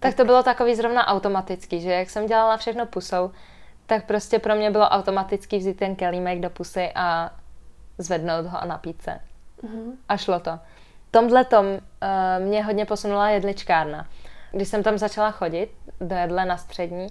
tak 0.03 0.15
to 0.15 0.25
bylo 0.25 0.43
takový 0.43 0.75
zrovna 0.75 1.07
automatický, 1.07 1.81
že 1.81 1.93
jak 1.93 2.11
jsem 2.11 2.27
dělala 2.27 2.57
všechno 2.57 2.87
pusou, 2.87 3.31
tak 3.87 4.07
prostě 4.07 4.39
pro 4.39 4.55
mě 4.55 4.71
bylo 4.71 4.89
automaticky 4.89 5.59
vzít 5.59 5.79
ten 5.79 5.97
kelímek 5.97 6.41
do 6.41 6.51
pusy 6.51 6.93
a 6.95 7.31
zvednout 7.99 8.47
ho 8.47 8.63
a 8.63 8.65
napít 8.65 9.03
se. 9.03 9.11
Mm-hmm. 9.63 9.93
A 10.09 10.17
šlo 10.17 10.41
to. 10.41 10.59
Tomhle 11.11 11.45
tom 11.45 11.67
uh, 11.67 11.79
mě 12.47 12.65
hodně 12.65 12.85
posunula 12.85 13.29
jedličkárna. 13.29 14.07
Když 14.51 14.69
jsem 14.69 14.83
tam 14.83 14.99
začala 14.99 15.31
chodit 15.31 15.71
do 16.01 16.17
jedle 16.17 16.45
na 16.45 16.57
střední, 16.57 17.07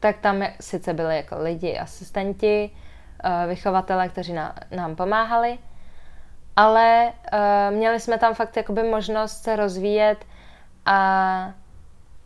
tak 0.00 0.18
tam 0.18 0.42
sice 0.60 0.94
byli 0.94 1.16
jako 1.16 1.36
lidi, 1.38 1.78
asistenti, 1.78 2.70
uh, 3.24 3.48
vychovatele, 3.48 4.08
kteří 4.08 4.32
na, 4.32 4.54
nám 4.70 4.96
pomáhali, 4.96 5.58
ale 6.56 7.12
uh, 7.32 7.76
měli 7.76 8.00
jsme 8.00 8.18
tam 8.18 8.34
fakt 8.34 8.56
jakoby 8.56 8.82
možnost 8.82 9.42
se 9.42 9.56
rozvíjet 9.56 10.24
a 10.86 11.52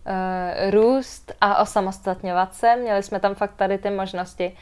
uh, 0.07 0.71
růst 0.71 1.33
a 1.41 1.63
osamostatňovat 1.63 2.55
se. 2.55 2.77
Měli 2.77 3.03
jsme 3.03 3.21
tam 3.21 3.35
fakt 3.35 3.55
tady 3.57 3.79
ty 3.79 3.91
možnosti. 3.91 4.57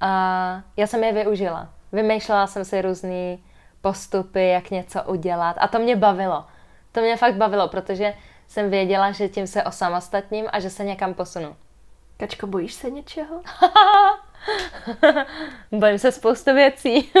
A 0.00 0.62
já 0.76 0.86
jsem 0.86 1.04
je 1.04 1.12
využila. 1.12 1.68
Vymýšlela 1.92 2.46
jsem 2.46 2.64
si 2.64 2.82
různé 2.82 3.36
postupy, 3.80 4.48
jak 4.48 4.70
něco 4.70 5.02
udělat 5.02 5.56
a 5.60 5.68
to 5.68 5.78
mě 5.78 5.96
bavilo. 5.96 6.44
To 6.92 7.00
mě 7.00 7.16
fakt 7.16 7.34
bavilo, 7.34 7.68
protože 7.68 8.14
jsem 8.48 8.70
věděla, 8.70 9.12
že 9.12 9.28
tím 9.28 9.46
se 9.46 9.62
osamostatním 9.62 10.46
a 10.52 10.60
že 10.60 10.70
se 10.70 10.84
někam 10.84 11.14
posunu. 11.14 11.56
Kačko, 12.16 12.46
bojíš 12.46 12.74
se 12.74 12.90
něčeho? 12.90 13.42
Bojím 15.72 15.98
se 15.98 16.12
spoustu 16.12 16.54
věcí. 16.54 17.12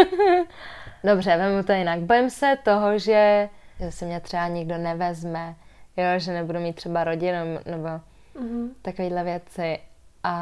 Dobře, 1.04 1.36
vemu 1.36 1.62
to 1.62 1.72
jinak. 1.72 2.00
Bojím 2.00 2.30
se 2.30 2.58
toho, 2.62 2.98
že, 2.98 3.48
že 3.80 3.92
si 3.92 4.04
mě 4.04 4.20
třeba 4.20 4.48
nikdo 4.48 4.78
nevezme, 4.78 5.54
jo, 5.96 6.18
že 6.18 6.32
nebudu 6.32 6.60
mít 6.60 6.76
třeba 6.76 7.04
rodinu 7.04 7.58
nebo 7.64 7.88
mm-hmm. 7.88 8.68
takovéhle 8.82 9.24
věci. 9.24 9.78
A 10.24 10.36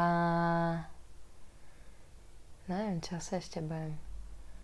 nevím, 2.67 3.01
čeho 3.01 3.21
se 3.21 3.35
ještě 3.35 3.61
bojím. 3.61 3.99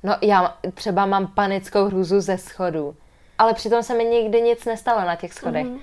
No 0.03 0.15
já 0.21 0.57
třeba 0.73 1.05
mám 1.05 1.27
panickou 1.27 1.85
hrůzu 1.85 2.21
ze 2.21 2.37
schodů. 2.37 2.95
Ale 3.37 3.53
přitom 3.53 3.83
se 3.83 3.97
mi 3.97 4.03
nikdy 4.03 4.41
nic 4.41 4.65
nestalo 4.65 5.01
na 5.01 5.15
těch 5.15 5.33
schodech. 5.33 5.65
Mm-hmm. 5.65 5.79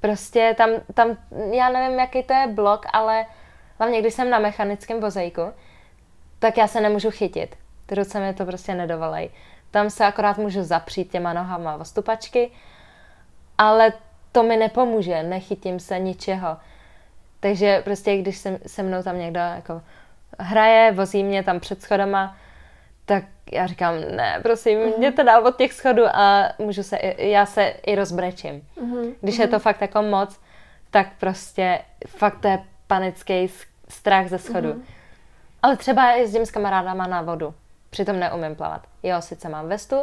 Prostě 0.00 0.54
tam, 0.58 0.70
tam, 0.94 1.16
já 1.52 1.68
nevím, 1.68 1.98
jaký 1.98 2.22
to 2.22 2.32
je 2.32 2.46
blok, 2.46 2.86
ale 2.92 3.26
hlavně 3.78 4.00
když 4.00 4.14
jsem 4.14 4.30
na 4.30 4.38
mechanickém 4.38 5.00
vozejku, 5.00 5.42
tak 6.38 6.56
já 6.56 6.68
se 6.68 6.80
nemůžu 6.80 7.10
chytit. 7.10 7.56
Ty 7.86 7.94
ruce 7.94 8.20
mi 8.20 8.34
to 8.34 8.44
prostě 8.44 8.74
nedovolej. 8.74 9.30
Tam 9.70 9.90
se 9.90 10.06
akorát 10.06 10.38
můžu 10.38 10.62
zapřít 10.62 11.12
těma 11.12 11.32
nohama 11.32 11.74
o 11.76 11.84
stupačky, 11.84 12.50
ale 13.58 13.92
to 14.32 14.42
mi 14.42 14.56
nepomůže, 14.56 15.22
nechytím 15.22 15.80
se 15.80 15.98
ničeho. 15.98 16.56
Takže 17.40 17.82
prostě, 17.84 18.16
když 18.16 18.38
se, 18.38 18.58
se 18.66 18.82
mnou 18.82 19.02
tam 19.02 19.18
někdo 19.18 19.40
jako 19.40 19.82
hraje, 20.38 20.92
vozí 20.92 21.24
mě 21.24 21.42
tam 21.42 21.60
před 21.60 21.82
schodama, 21.82 22.36
tak 23.04 23.24
já 23.52 23.66
říkám, 23.66 23.94
ne, 24.00 24.38
prosím, 24.42 24.78
uh-huh. 24.78 24.98
mě 24.98 25.12
to 25.12 25.22
dál 25.22 25.46
od 25.46 25.56
těch 25.56 25.72
schodů 25.72 26.02
a 26.12 26.52
můžu 26.58 26.82
se, 26.82 26.98
já 27.18 27.46
se 27.46 27.62
i 27.64 27.94
rozbrečím. 27.94 28.68
Uh-huh. 28.76 29.14
Když 29.20 29.38
uh-huh. 29.38 29.40
je 29.40 29.48
to 29.48 29.58
fakt 29.58 29.80
jako 29.80 30.02
moc, 30.02 30.40
tak 30.90 31.06
prostě 31.20 31.80
fakt 32.06 32.40
to 32.40 32.48
je 32.48 32.64
panický 32.86 33.48
strach 33.88 34.28
ze 34.28 34.38
schodu. 34.38 34.72
Uh-huh. 34.72 34.82
Ale 35.62 35.76
třeba 35.76 36.10
jezdím 36.10 36.46
s 36.46 36.50
kamarádama 36.50 37.06
na 37.06 37.22
vodu. 37.22 37.54
Přitom 37.90 38.20
neumím 38.20 38.56
plavat. 38.56 38.86
Jo, 39.02 39.20
sice 39.20 39.48
mám 39.48 39.68
vestu, 39.68 39.96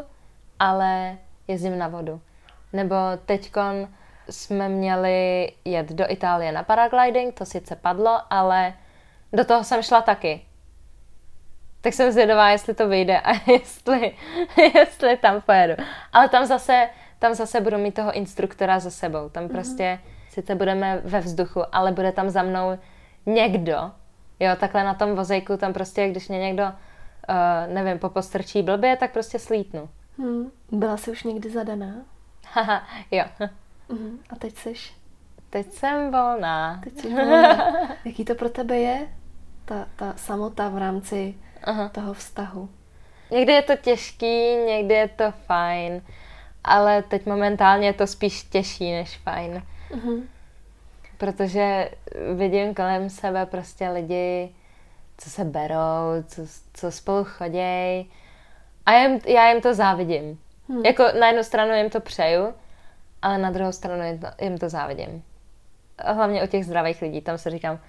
ale 0.59 1.17
jezdím 1.47 1.77
na 1.77 1.87
vodu. 1.87 2.21
Nebo 2.73 2.95
teďkon 3.25 3.87
jsme 4.29 4.69
měli 4.69 5.51
jet 5.65 5.89
do 5.91 6.11
Itálie 6.11 6.51
na 6.51 6.63
paragliding, 6.63 7.33
to 7.33 7.45
sice 7.45 7.75
padlo, 7.75 8.21
ale 8.29 8.73
do 9.33 9.45
toho 9.45 9.63
jsem 9.63 9.83
šla 9.83 10.01
taky. 10.01 10.41
Tak 11.81 11.93
jsem 11.93 12.11
zvědavá, 12.11 12.49
jestli 12.49 12.73
to 12.73 12.87
vyjde 12.87 13.19
a 13.19 13.31
jestli, 13.51 14.13
jestli 14.75 15.17
tam 15.17 15.41
pojedu. 15.41 15.83
Ale 16.13 16.29
tam 16.29 16.45
zase, 16.45 16.89
tam 17.19 17.33
zase 17.33 17.61
budu 17.61 17.77
mít 17.77 17.95
toho 17.95 18.11
instruktora 18.11 18.79
za 18.79 18.89
sebou. 18.89 19.29
Tam 19.29 19.43
mhm. 19.43 19.53
prostě 19.53 19.99
mm-hmm. 20.03 20.29
sice 20.29 20.55
budeme 20.55 21.01
ve 21.03 21.19
vzduchu, 21.19 21.61
ale 21.71 21.91
bude 21.91 22.11
tam 22.11 22.29
za 22.29 22.43
mnou 22.43 22.77
někdo. 23.25 23.91
Jo, 24.39 24.55
takhle 24.59 24.83
na 24.83 24.93
tom 24.93 25.15
vozejku, 25.15 25.57
tam 25.57 25.73
prostě, 25.73 26.07
když 26.07 26.27
mě 26.27 26.39
někdo, 26.39 26.63
uh, 26.63 27.73
nevím, 27.73 27.99
popostrčí 27.99 28.61
blbě, 28.61 28.97
tak 28.97 29.11
prostě 29.11 29.39
slítnu. 29.39 29.89
Hmm. 30.17 30.51
Byla 30.71 30.97
jsi 30.97 31.11
už 31.11 31.23
někdy 31.23 31.49
zadaná? 31.49 31.93
Haha, 32.53 32.83
jo. 33.11 33.23
Uh-huh. 33.89 34.17
A 34.29 34.35
teď 34.35 34.55
jsi? 34.55 34.73
Teď 35.49 35.71
jsem 35.71 36.11
volná. 36.11 36.81
Teď 36.83 36.97
jsi 36.97 37.09
volná. 37.13 37.71
Jaký 38.05 38.25
to 38.25 38.35
pro 38.35 38.49
tebe 38.49 38.77
je? 38.77 39.07
Ta, 39.65 39.87
ta 39.95 40.13
samota 40.15 40.69
v 40.69 40.77
rámci 40.77 41.35
uh-huh. 41.63 41.89
toho 41.89 42.13
vztahu. 42.13 42.69
Někdy 43.31 43.53
je 43.53 43.61
to 43.61 43.75
těžký, 43.75 44.55
někdy 44.55 44.93
je 44.93 45.07
to 45.07 45.31
fajn, 45.31 46.01
ale 46.63 47.03
teď 47.03 47.25
momentálně 47.25 47.87
je 47.87 47.93
to 47.93 48.07
spíš 48.07 48.43
těžší 48.43 48.91
než 48.91 49.17
fajn. 49.17 49.63
Uh-huh. 49.91 50.23
Protože 51.17 51.91
vidím 52.35 52.75
kolem 52.75 53.09
sebe 53.09 53.45
prostě 53.45 53.89
lidi, 53.89 54.49
co 55.17 55.29
se 55.29 55.45
berou, 55.45 56.23
co, 56.27 56.41
co 56.73 56.91
spolu 56.91 57.23
chodějí 57.23 58.11
a 58.85 58.93
jim, 58.93 59.19
já 59.25 59.49
jim 59.49 59.61
to 59.61 59.73
závidím. 59.73 60.39
Hmm. 60.69 60.85
Jako 60.85 61.03
na 61.19 61.27
jednu 61.27 61.43
stranu 61.43 61.73
jim 61.73 61.89
to 61.89 61.99
přeju, 61.99 62.53
ale 63.21 63.37
na 63.37 63.51
druhou 63.51 63.71
stranu 63.71 64.03
jim 64.03 64.19
to, 64.19 64.27
jim 64.41 64.57
to 64.57 64.69
závidím. 64.69 65.23
A 65.97 66.11
hlavně 66.11 66.43
o 66.43 66.47
těch 66.47 66.65
zdravých 66.65 67.01
lidí, 67.01 67.21
tam 67.21 67.37
se 67.37 67.49
říkám, 67.49 67.79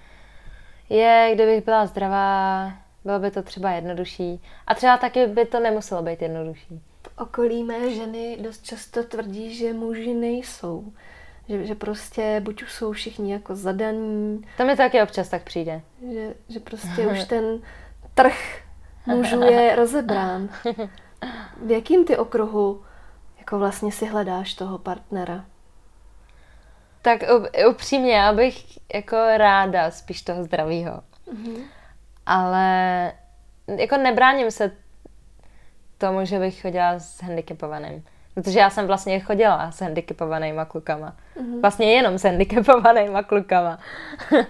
je, 0.89 1.31
kdybych 1.33 1.65
byla 1.65 1.85
zdravá, 1.85 2.71
bylo 3.05 3.19
by 3.19 3.31
to 3.31 3.43
třeba 3.43 3.71
jednodušší. 3.71 4.41
A 4.67 4.75
třeba 4.75 4.97
taky 4.97 5.27
by 5.27 5.45
to 5.45 5.59
nemuselo 5.59 6.01
být 6.01 6.21
jednodušší. 6.21 6.81
V 7.03 7.17
okolí 7.17 7.63
mé 7.63 7.93
ženy 7.93 8.37
dost 8.41 8.65
často 8.65 9.03
tvrdí, 9.03 9.55
že 9.55 9.73
muži 9.73 10.13
nejsou. 10.13 10.93
Že, 11.49 11.65
že 11.65 11.75
prostě 11.75 12.41
buď 12.43 12.63
už 12.63 12.71
jsou 12.71 12.91
všichni 12.91 13.33
jako 13.33 13.55
zadaní. 13.55 14.41
To 14.57 14.65
mi 14.65 14.75
taky 14.75 15.01
občas 15.01 15.29
tak 15.29 15.43
přijde. 15.43 15.81
Že, 16.13 16.33
že 16.49 16.59
prostě 16.59 17.07
už 17.07 17.23
ten 17.23 17.61
trh 18.13 18.61
mužů 19.05 19.41
je 19.41 19.75
rozebrán. 19.75 20.49
V 21.65 21.71
jakým 21.71 22.05
ty 22.05 22.17
okruhu 22.17 22.81
jako 23.49 23.59
vlastně 23.59 23.91
si 23.91 24.05
hledáš 24.05 24.53
toho 24.53 24.77
partnera? 24.77 25.45
Tak 27.01 27.19
upřímně, 27.69 28.23
abych 28.23 28.79
jako 28.93 29.17
ráda 29.37 29.91
spíš 29.91 30.21
toho 30.21 30.43
zdravého. 30.43 31.01
Mm-hmm. 31.33 31.63
Ale 32.25 33.11
jako 33.77 33.97
nebráním 33.97 34.51
se 34.51 34.71
tomu, 35.97 36.25
že 36.25 36.39
bych 36.39 36.61
chodila 36.61 36.99
s 36.99 37.21
handicapovaným. 37.21 38.05
Protože 38.33 38.59
já 38.59 38.69
jsem 38.69 38.87
vlastně 38.87 39.19
chodila 39.19 39.71
s 39.71 39.81
handicapovanýma 39.81 40.65
klukama. 40.65 41.15
Mm-hmm. 41.37 41.61
Vlastně 41.61 41.93
jenom 41.93 42.17
s 42.17 42.23
handicapovanýma 42.23 43.23
klukama. 43.23 43.79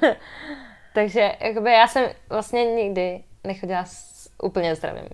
Takže 0.94 1.36
jakoby 1.40 1.72
já 1.72 1.88
jsem 1.88 2.10
vlastně 2.30 2.66
nikdy 2.66 3.24
nechodila 3.44 3.86
s 3.86 4.30
úplně 4.44 4.76
zdravým. 4.76 5.10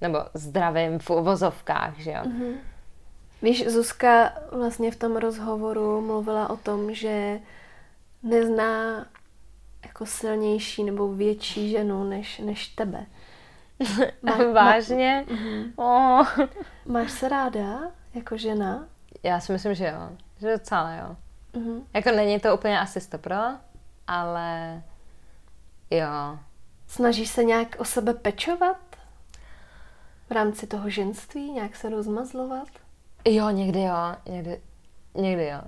Nebo 0.00 0.18
zdravým 0.34 0.98
v 0.98 1.10
uvozovkách, 1.10 1.98
že 1.98 2.10
jo. 2.10 2.22
Mm-hmm. 2.22 2.54
Víš, 3.44 3.66
Zuzka 3.68 4.32
vlastně 4.52 4.90
v 4.90 4.96
tom 4.96 5.16
rozhovoru 5.16 6.00
mluvila 6.00 6.50
o 6.50 6.56
tom, 6.56 6.94
že 6.94 7.40
nezná 8.22 9.06
jako 9.84 10.06
silnější 10.06 10.84
nebo 10.84 11.14
větší 11.14 11.70
ženu 11.70 12.04
než, 12.04 12.38
než 12.38 12.68
tebe. 12.68 13.06
Má, 14.22 14.52
Vážně? 14.52 15.26
Má, 15.28 15.36
uh-huh. 15.36 15.72
oh. 15.76 16.48
Máš 16.86 17.10
se 17.10 17.28
ráda 17.28 17.80
jako 18.14 18.36
žena? 18.36 18.86
Já 19.22 19.40
si 19.40 19.52
myslím, 19.52 19.74
že 19.74 19.86
jo. 19.86 20.16
Že 20.40 20.52
docela 20.52 20.94
jo. 20.94 21.16
Uh-huh. 21.52 21.82
Jako 21.94 22.10
není 22.10 22.40
to 22.40 22.54
úplně 22.54 22.80
asi 22.80 23.00
stopro, 23.00 23.36
ale 24.06 24.82
jo. 25.90 26.38
Snažíš 26.86 27.28
se 27.28 27.44
nějak 27.44 27.76
o 27.78 27.84
sebe 27.84 28.14
pečovat? 28.14 28.96
V 30.28 30.30
rámci 30.30 30.66
toho 30.66 30.90
ženství? 30.90 31.52
Nějak 31.52 31.76
se 31.76 31.90
rozmazlovat? 31.90 32.83
Jo, 33.24 33.50
někdy 33.50 33.82
jo. 33.82 34.16
Někdy, 34.26 34.60
někdy 35.14 35.46
jo. 35.46 35.60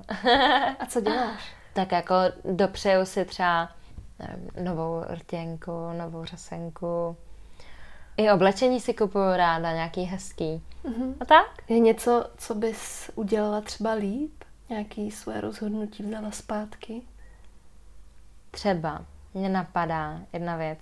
A 0.78 0.86
co 0.86 1.00
děláš? 1.00 1.52
tak 1.72 1.92
jako 1.92 2.14
dopřeju 2.44 3.04
si 3.04 3.24
třeba 3.24 3.68
nevím, 4.18 4.50
novou 4.64 5.04
rtěnku, 5.08 5.92
novou 5.98 6.24
řasenku. 6.24 7.16
I 8.16 8.30
oblečení 8.30 8.80
si 8.80 8.94
kupuju 8.94 9.36
ráda, 9.36 9.72
nějaký 9.72 10.02
hezký. 10.02 10.62
Mm-hmm. 10.84 11.14
A 11.20 11.24
tak? 11.24 11.46
Je 11.68 11.78
něco, 11.78 12.26
co 12.36 12.54
bys 12.54 13.10
udělala 13.14 13.60
třeba 13.60 13.92
líp? 13.92 14.44
Nějaký 14.68 15.10
své 15.10 15.40
rozhodnutí 15.40 16.02
vzala 16.02 16.30
zpátky? 16.30 17.02
Třeba. 18.50 19.04
Mě 19.34 19.48
napadá 19.48 20.20
jedna 20.32 20.56
věc. 20.56 20.78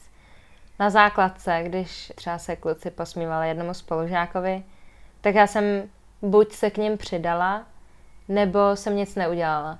Na 0.80 0.90
základce, 0.90 1.62
když 1.66 2.12
třeba 2.14 2.38
se 2.38 2.56
kluci 2.56 2.90
posmívali 2.90 3.48
jednomu 3.48 3.74
spolužákovi, 3.74 4.64
tak 5.20 5.34
já 5.34 5.46
jsem 5.46 5.88
buď 6.24 6.52
se 6.52 6.70
k 6.70 6.76
ním 6.76 6.98
přidala, 6.98 7.66
nebo 8.28 8.76
jsem 8.76 8.96
nic 8.96 9.14
neudělala. 9.14 9.78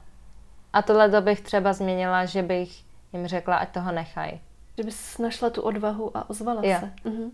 A 0.72 0.82
tohle 0.82 1.20
bych 1.20 1.40
třeba 1.40 1.72
změnila, 1.72 2.24
že 2.24 2.42
bych 2.42 2.84
jim 3.12 3.26
řekla, 3.26 3.56
ať 3.56 3.68
toho 3.68 3.92
nechají. 3.92 4.40
Že 4.78 4.84
bys 4.84 5.18
našla 5.18 5.50
tu 5.50 5.62
odvahu 5.62 6.16
a 6.16 6.30
ozvala 6.30 6.62
jo. 6.64 6.76
se. 6.80 6.92
Uh-huh. 7.04 7.30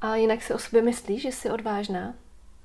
A 0.00 0.14
jinak 0.14 0.42
si 0.42 0.54
o 0.54 0.58
sobě 0.58 0.82
myslíš, 0.82 1.22
že 1.22 1.28
jsi 1.28 1.50
odvážná? 1.50 2.14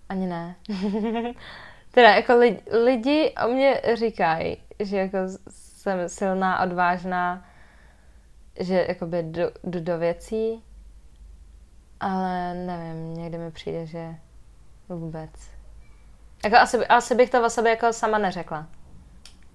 Ani 0.09 0.27
ne. 0.27 0.55
teda 1.91 2.09
jako 2.15 2.37
lidi, 2.37 2.61
lidi 2.83 3.35
o 3.45 3.47
mě 3.47 3.81
říkají, 3.93 4.57
že 4.79 4.97
jako 4.97 5.17
jsem 5.49 6.09
silná, 6.09 6.63
odvážná, 6.63 7.45
že 8.59 8.85
jakoby 8.87 9.23
jdu, 9.23 9.43
jdu 9.63 9.79
do 9.79 9.97
věcí, 9.97 10.63
ale 11.99 12.53
nevím, 12.53 13.13
někdy 13.13 13.37
mi 13.37 13.51
přijde, 13.51 13.85
že 13.85 14.15
vůbec. 14.97 15.31
Jako 16.43 16.57
asi, 16.57 16.87
asi 16.87 17.15
bych 17.15 17.29
to 17.29 17.45
o 17.45 17.49
sobě 17.49 17.71
jako 17.71 17.93
sama 17.93 18.17
neřekla 18.17 18.67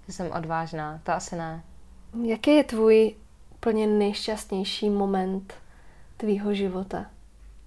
že 0.06 0.12
jsem 0.12 0.30
odvážná. 0.32 1.00
To 1.02 1.12
asi 1.12 1.36
ne. 1.36 1.62
Jaký 2.22 2.50
je 2.50 2.64
tvůj 2.64 3.16
úplně 3.54 3.86
nejšťastnější 3.86 4.90
moment 4.90 5.54
tvýho 6.16 6.54
života? 6.54 7.06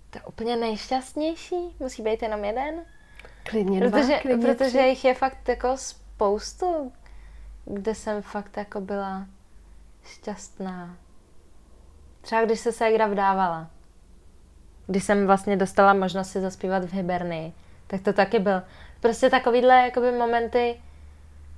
To 0.10 0.18
je 0.18 0.24
úplně 0.24 0.56
nejšťastnější? 0.56 1.76
Musí 1.80 2.04
být 2.04 2.22
jenom 2.22 2.46
jeden? 2.46 2.86
Klidně 3.50 3.80
dva, 3.80 4.00
protože, 4.00 4.20
klidně 4.20 4.48
protože 4.48 4.70
tři. 4.70 4.88
jich 4.88 5.06
je 5.06 5.14
fakt 5.14 5.50
jako 5.50 5.78
spoustu, 5.78 6.92
kde 7.66 7.96
jsem 7.96 8.22
fakt 8.22 8.58
jako 8.58 8.82
byla 8.82 9.28
šťastná. 10.04 10.98
Třeba 12.22 12.46
když 12.46 12.60
se 12.60 12.72
ségra 12.72 13.08
vdávala. 13.08 13.70
Když 14.88 15.04
jsem 15.04 15.28
vlastně 15.28 15.58
dostala 15.58 15.94
možnost 15.94 16.30
si 16.30 16.42
zaspívat 16.42 16.84
v 16.84 16.94
Hibernii, 16.94 17.54
tak 17.88 18.02
to 18.02 18.14
taky 18.14 18.40
byl. 18.40 18.62
Prostě 19.00 19.30
takovýhle 19.30 19.76
jakoby 19.76 20.12
momenty, 20.12 20.82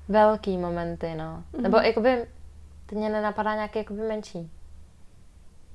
velký 0.07 0.57
momenty, 0.57 1.15
no. 1.15 1.43
Mm-hmm. 1.53 1.61
Nebo 1.61 1.77
jakoby, 1.77 2.25
teď 2.85 2.97
mě 2.97 3.09
nenapadá 3.09 3.55
nějaký 3.55 3.79
jakoby 3.79 4.01
menší. 4.01 4.51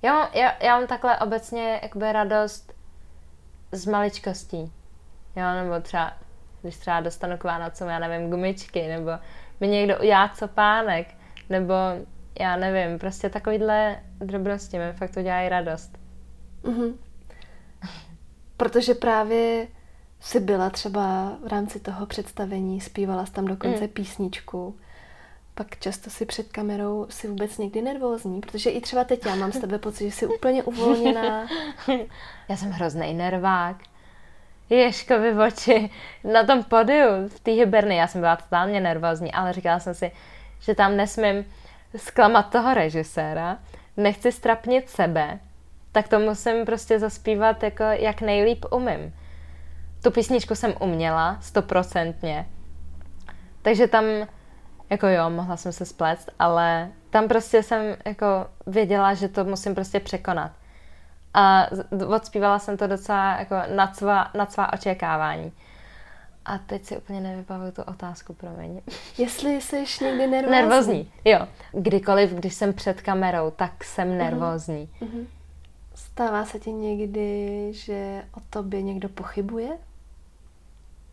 Já, 0.03 0.31
já, 0.35 0.65
já 0.65 0.79
mám 0.79 0.87
takhle 0.87 1.19
obecně 1.19 1.81
jakoby 1.83 2.13
radost 2.13 2.75
z 3.73 3.87
maličkostí. 3.87 4.73
Jo, 5.37 5.45
nebo 5.55 5.81
třeba, 5.81 6.13
když 6.63 6.77
třeba 6.77 7.01
dostanu 7.01 7.39
k 7.39 7.45
Vánocům, 7.45 7.89
já 7.89 7.99
nevím, 7.99 8.31
gumičky, 8.31 8.89
nebo 8.89 9.11
mi 9.61 9.69
někdo 9.69 9.99
udělá 9.99 10.29
copánek, 10.29 11.07
nebo 11.51 11.75
já 12.41 12.57
nevím, 12.57 12.99
prostě 12.99 13.31
takovýhle 13.31 13.97
drobnosti 14.19 14.79
mi 14.79 14.93
fakt 14.93 15.17
udělají 15.17 15.49
radost. 15.49 15.99
Mm-hmm. 16.65 16.95
Protože 18.65 18.95
právě 18.95 19.67
jsi 20.21 20.41
byla 20.41 20.71
třeba 20.71 21.33
v 21.45 21.47
rámci 21.47 21.81
toho 21.81 22.07
představení, 22.07 22.81
zpívala 22.81 23.27
jsi 23.27 23.33
tam 23.33 23.45
dokonce 23.45 23.81
mm. 23.81 23.89
písničku, 23.89 24.77
pak 25.55 25.79
často 25.79 26.11
si 26.11 26.27
před 26.27 26.53
kamerou 26.53 27.07
si 27.11 27.29
vůbec 27.29 27.59
někdy 27.59 27.83
nervózní, 27.83 28.41
protože 28.41 28.71
i 28.71 28.81
třeba 28.81 29.05
teď 29.05 29.27
já 29.27 29.35
mám 29.35 29.53
z 29.53 29.61
tebe 29.61 29.79
pocit, 29.79 30.05
že 30.05 30.17
jsi 30.17 30.27
úplně 30.27 30.63
uvolněná. 30.63 31.47
Já 32.49 32.57
jsem 32.57 32.71
hrozný 32.71 33.15
nervák. 33.15 33.77
Ježkovi 34.71 35.33
v 35.33 35.41
oči. 35.41 35.91
Na 36.33 36.45
tom 36.45 36.63
podiu 36.63 37.29
v 37.29 37.41
té 37.41 37.51
hyberny, 37.51 37.97
já 37.97 38.07
jsem 38.07 38.21
byla 38.21 38.37
totálně 38.37 38.81
nervózní, 38.81 39.33
ale 39.33 39.53
říkala 39.53 39.81
jsem 39.81 39.95
si, 39.95 40.13
že 40.61 40.75
tam 40.75 40.97
nesmím 40.97 41.45
zklamat 41.97 42.51
toho 42.51 42.75
režiséra, 42.75 43.59
nechci 43.97 44.33
strapnit 44.33 44.91
sebe, 44.91 45.39
tak 45.95 46.09
to 46.09 46.19
musím 46.19 46.65
prostě 46.65 46.99
zaspívat 46.99 47.63
jako 47.63 47.83
jak 47.83 48.21
nejlíp 48.21 48.65
umím. 48.71 49.15
Tu 50.03 50.11
písničku 50.11 50.55
jsem 50.55 50.75
uměla, 50.81 51.39
stoprocentně. 51.41 52.47
Takže 53.63 53.87
tam, 53.87 54.05
jako 54.91 55.07
jo, 55.07 55.31
mohla 55.31 55.57
jsem 55.57 55.73
se 55.73 55.85
spléct, 55.85 56.31
ale 56.39 56.89
tam 57.11 57.29
prostě 57.29 57.63
jsem 57.63 57.97
jako 58.05 58.27
věděla, 58.67 59.15
že 59.15 59.29
to 59.29 59.45
musím 59.45 59.75
prostě 59.75 60.01
překonat. 60.01 60.53
A 61.35 61.67
odspívala 62.07 62.59
jsem 62.59 62.77
to 62.77 62.87
docela 62.87 63.39
jako 63.39 63.55
nad 63.75 63.97
svá, 63.97 64.31
nad 64.35 64.53
svá 64.53 64.73
očekávání. 64.73 65.53
A 66.45 66.59
teď 66.59 66.85
si 66.85 66.97
úplně 66.97 67.21
nevybavuju 67.21 67.73
tu 67.73 67.83
otázku, 67.83 68.35
promiň. 68.35 68.81
Jestli 69.19 69.61
jsi 69.61 69.85
někdy 70.01 70.27
nervózní. 70.27 70.51
Nervózní, 70.51 71.13
jo. 71.25 71.49
Kdykoliv, 71.73 72.31
když 72.31 72.55
jsem 72.55 72.73
před 72.73 73.03
kamerou, 73.03 73.51
tak 73.51 73.85
jsem 73.85 74.09
mhm. 74.09 74.19
nervózní. 74.19 74.89
Uh-huh. 75.01 75.27
Stává 76.15 76.45
se 76.45 76.59
ti 76.59 76.73
někdy, 76.73 77.69
že 77.73 78.23
o 78.37 78.41
tobě 78.51 78.83
někdo 78.83 79.09
pochybuje? 79.09 79.69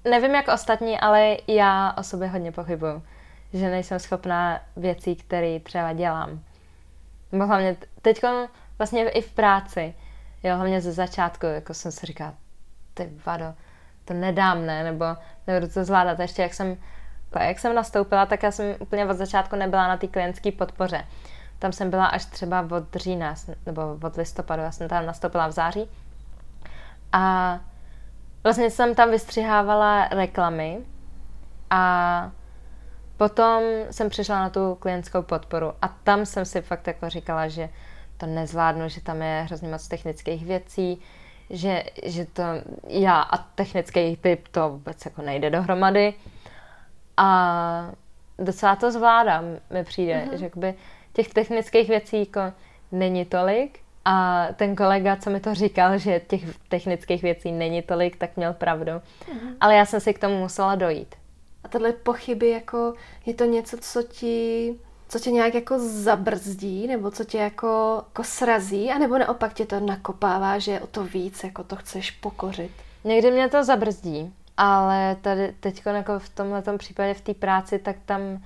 Nevím 0.10 0.36
jak 0.36 0.47
ostatní, 0.47 0.99
ale 0.99 1.38
já 1.47 1.93
o 1.97 2.04
sobě 2.04 2.28
hodně 2.28 2.52
pochybuju. 2.52 3.04
Že 3.54 3.70
nejsem 3.70 3.99
schopná 3.99 4.62
věcí, 4.76 5.16
které 5.16 5.60
třeba 5.60 5.93
dělám. 5.93 6.39
Nebo 7.32 7.45
hlavně 7.45 7.78
teď 8.02 8.22
vlastně 8.78 9.10
i 9.10 9.22
v 9.22 9.32
práci. 9.32 9.93
Jo, 10.43 10.56
hlavně 10.56 10.82
ze 10.82 10.91
začátku, 10.91 11.45
jako 11.45 11.74
jsem 11.74 11.91
si 11.91 12.06
říkala, 12.06 12.34
ty 12.93 13.10
vado, 13.26 13.54
to 14.06 14.14
nedám, 14.14 14.66
ne, 14.66 14.84
nebo 14.84 15.06
nebudu 15.47 15.74
to 15.74 15.84
zvládat. 15.84 16.20
ještě 16.20 16.41
jak 16.41 16.54
jsem, 16.54 16.78
jak 17.39 17.60
jsem 17.60 17.76
nastoupila, 17.76 18.26
tak 18.26 18.43
já 18.43 18.52
jsem 18.52 18.76
úplně 18.80 19.06
od 19.06 19.18
začátku 19.18 19.56
nebyla 19.56 19.88
na 19.88 19.97
té 19.97 20.08
klientské 20.08 20.52
podpoře. 20.52 21.08
Tam 21.62 21.72
jsem 21.72 21.89
byla 21.89 22.05
až 22.05 22.26
třeba 22.26 22.68
od 22.72 22.95
října, 22.95 23.36
nebo 23.66 23.82
od 24.03 24.16
listopadu, 24.16 24.62
já 24.62 24.72
jsem 24.72 24.89
tam 24.89 25.05
nastoupila 25.05 25.47
v 25.47 25.51
září. 25.51 25.89
A 27.12 27.59
vlastně 28.43 28.70
jsem 28.70 28.95
tam 28.95 29.12
vystřihávala 29.12 30.07
reklamy 30.07 30.80
a 31.70 32.32
potom 33.18 33.62
jsem 33.91 34.09
přišla 34.09 34.39
na 34.39 34.49
tu 34.49 34.76
klientskou 34.76 35.22
podporu 35.22 35.74
a 35.82 35.88
tam 35.88 36.26
jsem 36.26 36.45
si 36.45 36.62
fakt 36.62 36.88
jako 36.88 37.09
říkala, 37.09 37.47
že 37.47 37.70
to 38.18 38.26
nezvládnu, 38.26 38.89
že 38.89 39.01
tam 39.01 39.22
je 39.22 39.43
hrozně 39.47 39.70
moc 39.70 39.88
technických 39.88 40.45
věcí, 40.45 41.01
že, 41.49 41.84
že 42.05 42.26
to 42.26 42.43
já 42.88 43.22
a 43.22 43.38
technický 43.38 44.16
typ 44.16 44.47
to 44.47 44.70
vůbec 44.70 45.05
jako 45.05 45.22
nejde 45.22 45.49
dohromady. 45.49 46.14
A 47.18 47.91
docela 48.39 48.76
to 48.76 48.91
zvládám, 48.91 49.43
mi 49.70 49.84
přijde, 49.84 50.14
mm-hmm. 50.14 50.38
že 50.38 50.45
jakoby 50.45 50.76
těch 51.14 51.34
technických 51.34 51.89
věcí 51.89 52.20
jako 52.20 52.41
není 52.91 53.26
tolik 53.26 53.80
a 54.05 54.47
ten 54.55 54.76
kolega, 54.76 55.16
co 55.16 55.30
mi 55.30 55.39
to 55.39 55.53
říkal, 55.53 55.97
že 55.97 56.22
těch 56.28 56.41
technických 56.70 57.22
věcí 57.22 57.51
není 57.51 57.82
tolik, 57.82 58.16
tak 58.16 58.38
měl 58.38 58.53
pravdu. 58.53 58.91
Mm-hmm. 58.91 59.55
Ale 59.59 59.76
já 59.76 59.86
jsem 59.86 59.99
si 59.99 60.14
k 60.14 60.20
tomu 60.20 60.39
musela 60.39 60.76
dojít. 60.76 61.16
A 61.64 61.68
tohle 61.68 61.91
pochyby, 61.91 62.49
jako 62.49 62.93
je 63.26 63.34
to 63.34 63.45
něco, 63.45 63.78
co 63.78 64.03
ti 64.03 64.76
co 65.12 65.20
tě 65.20 65.32
nějak 65.32 65.53
jako 65.53 65.80
zabrzdí, 65.80 66.88
nebo 66.88 67.12
co 67.12 67.24
tě 67.24 67.38
jako, 67.38 68.03
jako 68.07 68.24
srazí, 68.24 68.91
anebo 68.91 69.18
naopak 69.18 69.53
tě 69.53 69.66
to 69.66 69.80
nakopává, 69.80 70.59
že 70.59 70.80
o 70.80 70.88
to 70.88 71.03
víc, 71.03 71.43
jako 71.43 71.64
to 71.64 71.76
chceš 71.76 72.12
pokořit? 72.12 72.72
Někdy 73.03 73.32
mě 73.32 73.49
to 73.49 73.64
zabrzdí, 73.64 74.34
ale 74.57 75.16
tady 75.22 75.53
teď 75.59 75.82
jako 75.86 76.20
v 76.20 76.30
tomhle 76.30 76.64
případě 76.78 77.14
v 77.14 77.22
té 77.22 77.34
práci, 77.34 77.80
tak 77.80 77.95
tam 78.05 78.43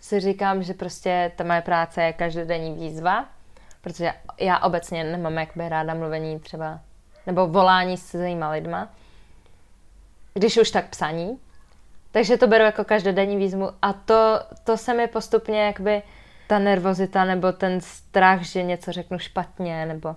si 0.00 0.20
říkám, 0.20 0.62
že 0.62 0.74
prostě 0.74 1.32
ta 1.36 1.44
moje 1.44 1.60
práce 1.60 2.02
je 2.02 2.12
každodenní 2.12 2.74
výzva, 2.74 3.26
protože 3.80 4.12
já 4.40 4.58
obecně 4.58 5.04
nemám 5.04 5.38
jakoby 5.38 5.68
ráda 5.68 5.94
mluvení 5.94 6.40
třeba, 6.40 6.80
nebo 7.26 7.46
volání 7.46 7.96
s 7.96 8.04
cizíma 8.04 8.50
lidma, 8.50 8.88
když 10.34 10.56
už 10.56 10.70
tak 10.70 10.88
psaní, 10.88 11.38
takže 12.10 12.36
to 12.36 12.46
beru 12.46 12.64
jako 12.64 12.84
každodenní 12.84 13.36
výzvu 13.36 13.70
a 13.82 13.92
to, 13.92 14.40
to 14.64 14.76
se 14.76 14.94
mi 14.94 15.06
postupně 15.06 15.62
jakby 15.62 16.02
ta 16.46 16.58
nervozita 16.58 17.24
nebo 17.24 17.52
ten 17.52 17.80
strach, 17.80 18.42
že 18.42 18.62
něco 18.62 18.92
řeknu 18.92 19.18
špatně 19.18 19.86
nebo 19.86 20.16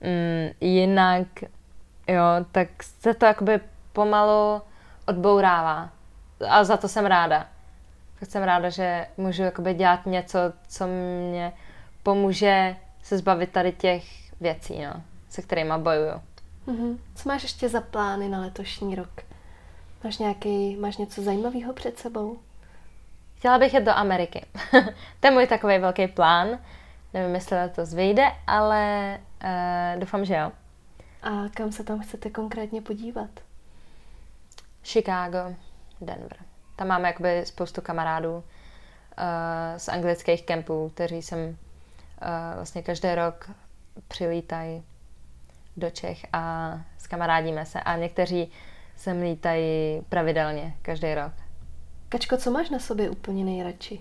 mm, 0.00 0.50
jinak, 0.60 1.26
jo, 2.08 2.22
tak 2.52 2.68
se 2.82 3.14
to 3.14 3.26
jakoby 3.26 3.60
pomalu 3.92 4.62
odbourává. 5.06 5.90
A 6.48 6.64
za 6.64 6.76
to 6.76 6.88
jsem 6.88 7.06
ráda. 7.06 7.46
Jsem 8.22 8.42
ráda, 8.42 8.70
že 8.70 9.06
můžu 9.16 9.42
jakoby 9.42 9.74
dělat 9.74 10.06
něco, 10.06 10.38
co 10.68 10.86
mě 10.86 11.52
pomůže 12.02 12.76
se 13.02 13.18
zbavit 13.18 13.50
tady 13.50 13.72
těch 13.72 14.04
věcí, 14.40 14.82
no, 14.82 15.02
se 15.28 15.42
kterými 15.42 15.72
bojuju. 15.78 16.22
Mm-hmm. 16.66 16.98
Co 17.14 17.28
máš 17.28 17.42
ještě 17.42 17.68
za 17.68 17.80
plány 17.80 18.28
na 18.28 18.40
letošní 18.40 18.94
rok? 18.94 19.20
Máš 20.04 20.18
nějaký, 20.18 20.76
máš 20.76 20.96
něco 20.96 21.22
zajímavého 21.22 21.72
před 21.72 21.98
sebou? 21.98 22.38
Chtěla 23.36 23.58
bych 23.58 23.74
jet 23.74 23.84
do 23.84 23.92
Ameriky. 23.92 24.46
to 25.20 25.26
je 25.26 25.30
můj 25.30 25.46
takový 25.46 25.78
velký 25.78 26.06
plán. 26.08 26.48
Nevím, 27.14 27.34
jestli 27.34 27.56
to 27.74 27.86
zvyjde, 27.86 28.24
ale 28.46 29.18
uh, 29.44 30.00
doufám, 30.00 30.24
že 30.24 30.34
jo. 30.34 30.52
A 31.22 31.48
kam 31.54 31.72
se 31.72 31.84
tam 31.84 32.00
chcete 32.00 32.30
konkrétně 32.30 32.82
podívat? 32.82 33.30
Chicago, 34.84 35.54
Denver. 36.00 36.51
Tam 36.76 36.88
máme 36.88 37.08
jakoby 37.08 37.46
spoustu 37.46 37.80
kamarádů 37.80 38.34
uh, 38.34 38.42
z 39.76 39.88
anglických 39.88 40.42
kempů, 40.42 40.90
kteří 40.94 41.22
sem 41.22 41.38
uh, 41.38 41.54
vlastně 42.54 42.82
každý 42.82 43.14
rok 43.14 43.50
přilítají 44.08 44.82
do 45.76 45.90
Čech 45.90 46.26
a 46.32 46.72
skamarádíme 46.98 47.66
se. 47.66 47.80
A 47.80 47.96
někteří 47.96 48.52
sem 48.96 49.22
lítají 49.22 50.02
pravidelně, 50.08 50.76
každý 50.82 51.14
rok. 51.14 51.32
Kačko, 52.08 52.36
co 52.36 52.50
máš 52.50 52.70
na 52.70 52.78
sobě 52.78 53.10
úplně 53.10 53.44
nejradši? 53.44 54.00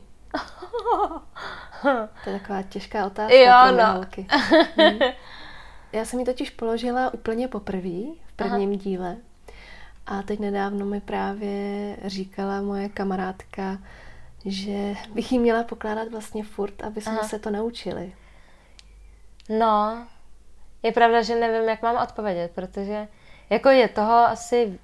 to 2.24 2.30
je 2.30 2.40
taková 2.40 2.62
těžká 2.62 3.06
otázka 3.06 3.36
jo, 3.36 3.54
pro 3.68 3.78
no. 3.78 3.94
holky. 3.94 4.28
Hmm. 4.78 5.00
Já 5.94 6.06
jsem 6.06 6.20
ji 6.20 6.26
totiž 6.26 6.50
položila 6.50 7.14
úplně 7.14 7.48
poprvé 7.48 8.00
v 8.28 8.34
prvním 8.36 8.70
Aha. 8.70 8.80
díle. 8.84 9.18
A 10.06 10.22
teď 10.22 10.40
nedávno 10.40 10.86
mi 10.86 11.02
právě 11.02 11.98
říkala 12.06 12.62
moje 12.62 12.90
kamarádka, 12.90 13.78
že 14.46 14.94
bych 15.14 15.32
jí 15.32 15.40
měla 15.40 15.64
pokládat 15.64 16.12
vlastně 16.12 16.44
furt, 16.44 16.84
aby 16.84 17.02
jsme 17.02 17.20
Aha. 17.20 17.28
se 17.28 17.40
to 17.40 17.50
naučili. 17.50 18.16
No, 19.50 20.08
je 20.84 20.92
pravda, 20.92 21.22
že 21.22 21.36
nevím, 21.36 21.70
jak 21.70 21.82
mám 21.82 22.04
odpovědět, 22.04 22.52
protože 22.56 23.08
jako 23.50 23.70
je 23.70 23.88
toho 23.88 24.14
asi 24.14 24.80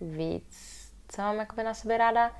víc, 0.00 0.80
co 1.08 1.22
mám 1.22 1.36
jakoby 1.36 1.62
na 1.62 1.74
sobě 1.74 1.98
ráda. 1.98 2.30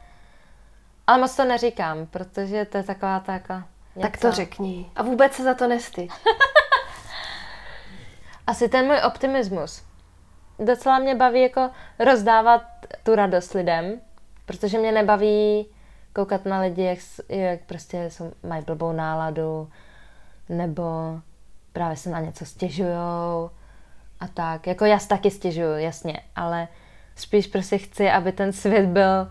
Ale 1.07 1.19
moc 1.19 1.37
to 1.37 1.45
neříkám, 1.45 2.07
protože 2.07 2.65
to 2.65 2.77
je 2.77 2.83
taková 2.83 3.21
ta 3.21 3.33
jako 3.33 3.55
něco. 3.97 4.01
Tak 4.01 4.19
to 4.19 4.33
řekni. 4.33 4.91
A 4.97 5.03
vůbec 5.03 5.33
se 5.33 5.43
za 5.43 5.55
to 5.55 5.69
nestyď. 5.69 6.11
Asi 8.47 8.69
ten 8.69 8.87
můj 8.87 8.97
optimismus. 9.07 9.90
Docela 10.65 10.99
mě 10.99 11.15
baví 11.15 11.43
jako 11.43 11.71
rozdávat 11.99 12.63
tu 13.03 13.15
radost 13.15 13.55
lidem, 13.55 14.01
protože 14.47 14.79
mě 14.79 14.93
nebaví 14.93 15.67
koukat 16.13 16.45
na 16.45 16.61
lidi, 16.61 16.83
jak, 16.83 16.99
jak 17.29 17.61
prostě 17.61 18.11
jsou, 18.11 18.33
mají 18.43 18.65
blbou 18.65 18.93
náladu, 18.93 19.71
nebo 20.49 21.21
právě 21.73 21.97
se 21.97 22.11
na 22.11 22.21
něco 22.21 22.45
stěžujou 22.45 23.51
a 24.21 24.29
tak. 24.35 24.67
Jako 24.67 24.85
já 24.85 24.99
se 24.99 25.09
taky 25.09 25.31
stěžuju, 25.31 25.77
jasně, 25.79 26.21
ale 26.37 26.69
Spíš 27.21 27.47
prostě 27.47 27.79
chci, 27.79 28.11
aby 28.11 28.33
ten 28.33 28.53
svět 28.53 28.87
byl 28.87 29.31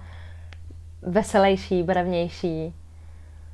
veselější, 1.01 1.83
barevnější. 1.83 2.75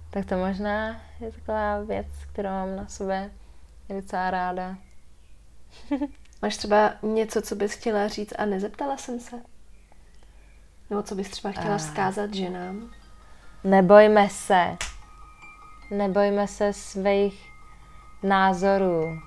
Tak 0.10 0.26
to 0.26 0.38
možná 0.38 1.02
je 1.20 1.32
taková 1.32 1.82
věc, 1.82 2.08
kterou 2.32 2.50
mám 2.50 2.76
na 2.76 2.88
sobě 2.88 3.32
docela 3.90 4.32
ráda. 4.32 4.76
Máš 6.46 6.58
třeba 6.58 6.94
něco, 7.04 7.42
co 7.42 7.56
bys 7.56 7.74
chtěla 7.74 8.08
říct 8.08 8.34
a 8.38 8.46
nezeptala 8.46 8.98
jsem 8.98 9.20
se? 9.20 9.36
Nebo 10.90 11.04
co 11.04 11.16
bys 11.16 11.30
třeba 11.30 11.52
chtěla 11.52 11.78
vzkázat 11.78 12.34
ženám? 12.34 12.92
Nebojme 13.64 14.30
se. 14.30 14.78
Nebojme 15.92 16.48
se 16.48 16.74
svých 16.74 17.52
názorů. 18.24 19.20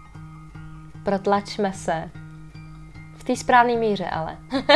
Protlačme 1.04 1.72
se 1.72 2.10
té 3.28 3.36
správné 3.36 3.76
míře, 3.76 4.06
ale. 4.10 4.38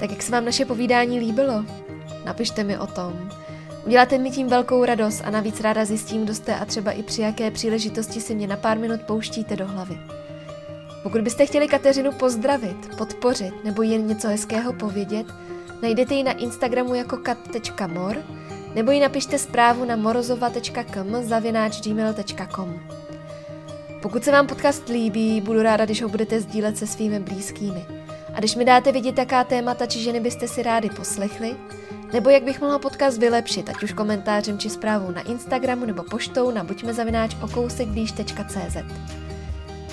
tak 0.00 0.10
jak 0.10 0.22
se 0.22 0.32
vám 0.32 0.44
naše 0.44 0.64
povídání 0.64 1.18
líbilo? 1.18 1.64
Napište 2.24 2.64
mi 2.64 2.78
o 2.78 2.86
tom. 2.86 3.30
Uděláte 3.86 4.18
mi 4.18 4.30
tím 4.30 4.48
velkou 4.48 4.84
radost 4.84 5.22
a 5.24 5.30
navíc 5.30 5.60
ráda 5.60 5.84
zjistím, 5.84 6.24
kdo 6.24 6.34
jste 6.34 6.54
a 6.54 6.64
třeba 6.64 6.92
i 6.92 7.02
při 7.02 7.22
jaké 7.22 7.50
příležitosti 7.50 8.20
si 8.20 8.34
mě 8.34 8.46
na 8.46 8.56
pár 8.56 8.78
minut 8.78 9.02
pouštíte 9.02 9.56
do 9.56 9.66
hlavy. 9.66 9.98
Pokud 11.02 11.20
byste 11.20 11.46
chtěli 11.46 11.68
Kateřinu 11.68 12.12
pozdravit, 12.12 12.96
podpořit 12.96 13.64
nebo 13.64 13.82
jen 13.82 14.06
něco 14.06 14.28
hezkého 14.28 14.72
povědět, 14.72 15.26
najdete 15.82 16.14
ji 16.14 16.22
na 16.22 16.32
Instagramu 16.32 16.94
jako 16.94 17.16
kat.mor 17.16 18.16
nebo 18.74 18.90
ji 18.90 19.00
napište 19.00 19.38
zprávu 19.38 19.84
na 19.84 20.14
zavináč.gmail.com 21.22 22.80
Pokud 24.02 24.24
se 24.24 24.32
vám 24.32 24.46
podcast 24.46 24.88
líbí, 24.88 25.40
budu 25.40 25.62
ráda, 25.62 25.84
když 25.84 26.02
ho 26.02 26.08
budete 26.08 26.40
sdílet 26.40 26.78
se 26.78 26.86
svými 26.86 27.20
blízkými. 27.20 27.86
A 28.34 28.38
když 28.38 28.54
mi 28.54 28.64
dáte 28.64 28.92
vidět, 28.92 29.18
jaká 29.18 29.44
témata 29.44 29.86
či 29.86 29.98
ženy 29.98 30.20
byste 30.20 30.48
si 30.48 30.62
rádi 30.62 30.90
poslechli, 30.90 31.56
nebo 32.12 32.30
jak 32.30 32.42
bych 32.42 32.60
mohla 32.60 32.78
podcast 32.78 33.18
vylepšit, 33.18 33.68
ať 33.68 33.82
už 33.82 33.92
komentářem 33.92 34.58
či 34.58 34.70
zprávou 34.70 35.10
na 35.10 35.20
Instagramu 35.20 35.86
nebo 35.86 36.02
poštou 36.02 36.50
na 36.50 36.64
buďmezavináč.okousekblíž.cz. 36.64 38.76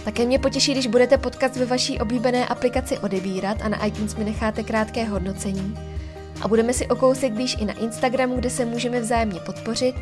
Také 0.04 0.26
mě 0.26 0.40
potěší, 0.40 0.72
když 0.72 0.88
budete 0.88 1.18
podcast 1.18 1.56
ve 1.56 1.66
vaší 1.66 2.00
oblíbené 2.00 2.48
aplikaci 2.48 2.98
odebírat 2.98 3.58
a 3.62 3.70
na 3.70 3.86
iTunes 3.86 4.16
mi 4.16 4.24
necháte 4.24 4.64
krátké 4.64 5.04
hodnocení. 5.04 5.78
A 6.42 6.48
budeme 6.48 6.74
si 6.74 6.88
o 6.88 6.96
kousek 6.96 7.34
blíž 7.34 7.58
i 7.60 7.66
na 7.66 7.74
Instagramu, 7.74 8.36
kde 8.36 8.50
se 8.50 8.66
můžeme 8.66 9.00
vzájemně 9.00 9.40
podpořit 9.40 9.96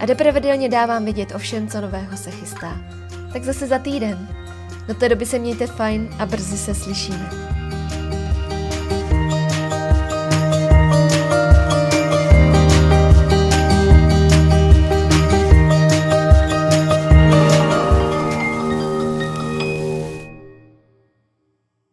a 0.00 0.04
kde 0.04 0.14
pravidelně 0.14 0.68
dávám 0.68 1.04
vidět 1.04 1.34
o 1.34 1.38
všem, 1.38 1.68
co 1.68 1.80
nového 1.80 2.16
se 2.16 2.30
chystá. 2.30 2.78
Tak 3.32 3.44
zase 3.44 3.66
za 3.66 3.78
týden. 3.78 4.28
Do 4.88 4.94
té 4.94 5.08
doby 5.08 5.26
se 5.26 5.38
mějte 5.38 5.66
fajn 5.66 6.08
a 6.18 6.26
brzy 6.26 6.58
se 6.58 6.74
slyšíme. 6.74 7.53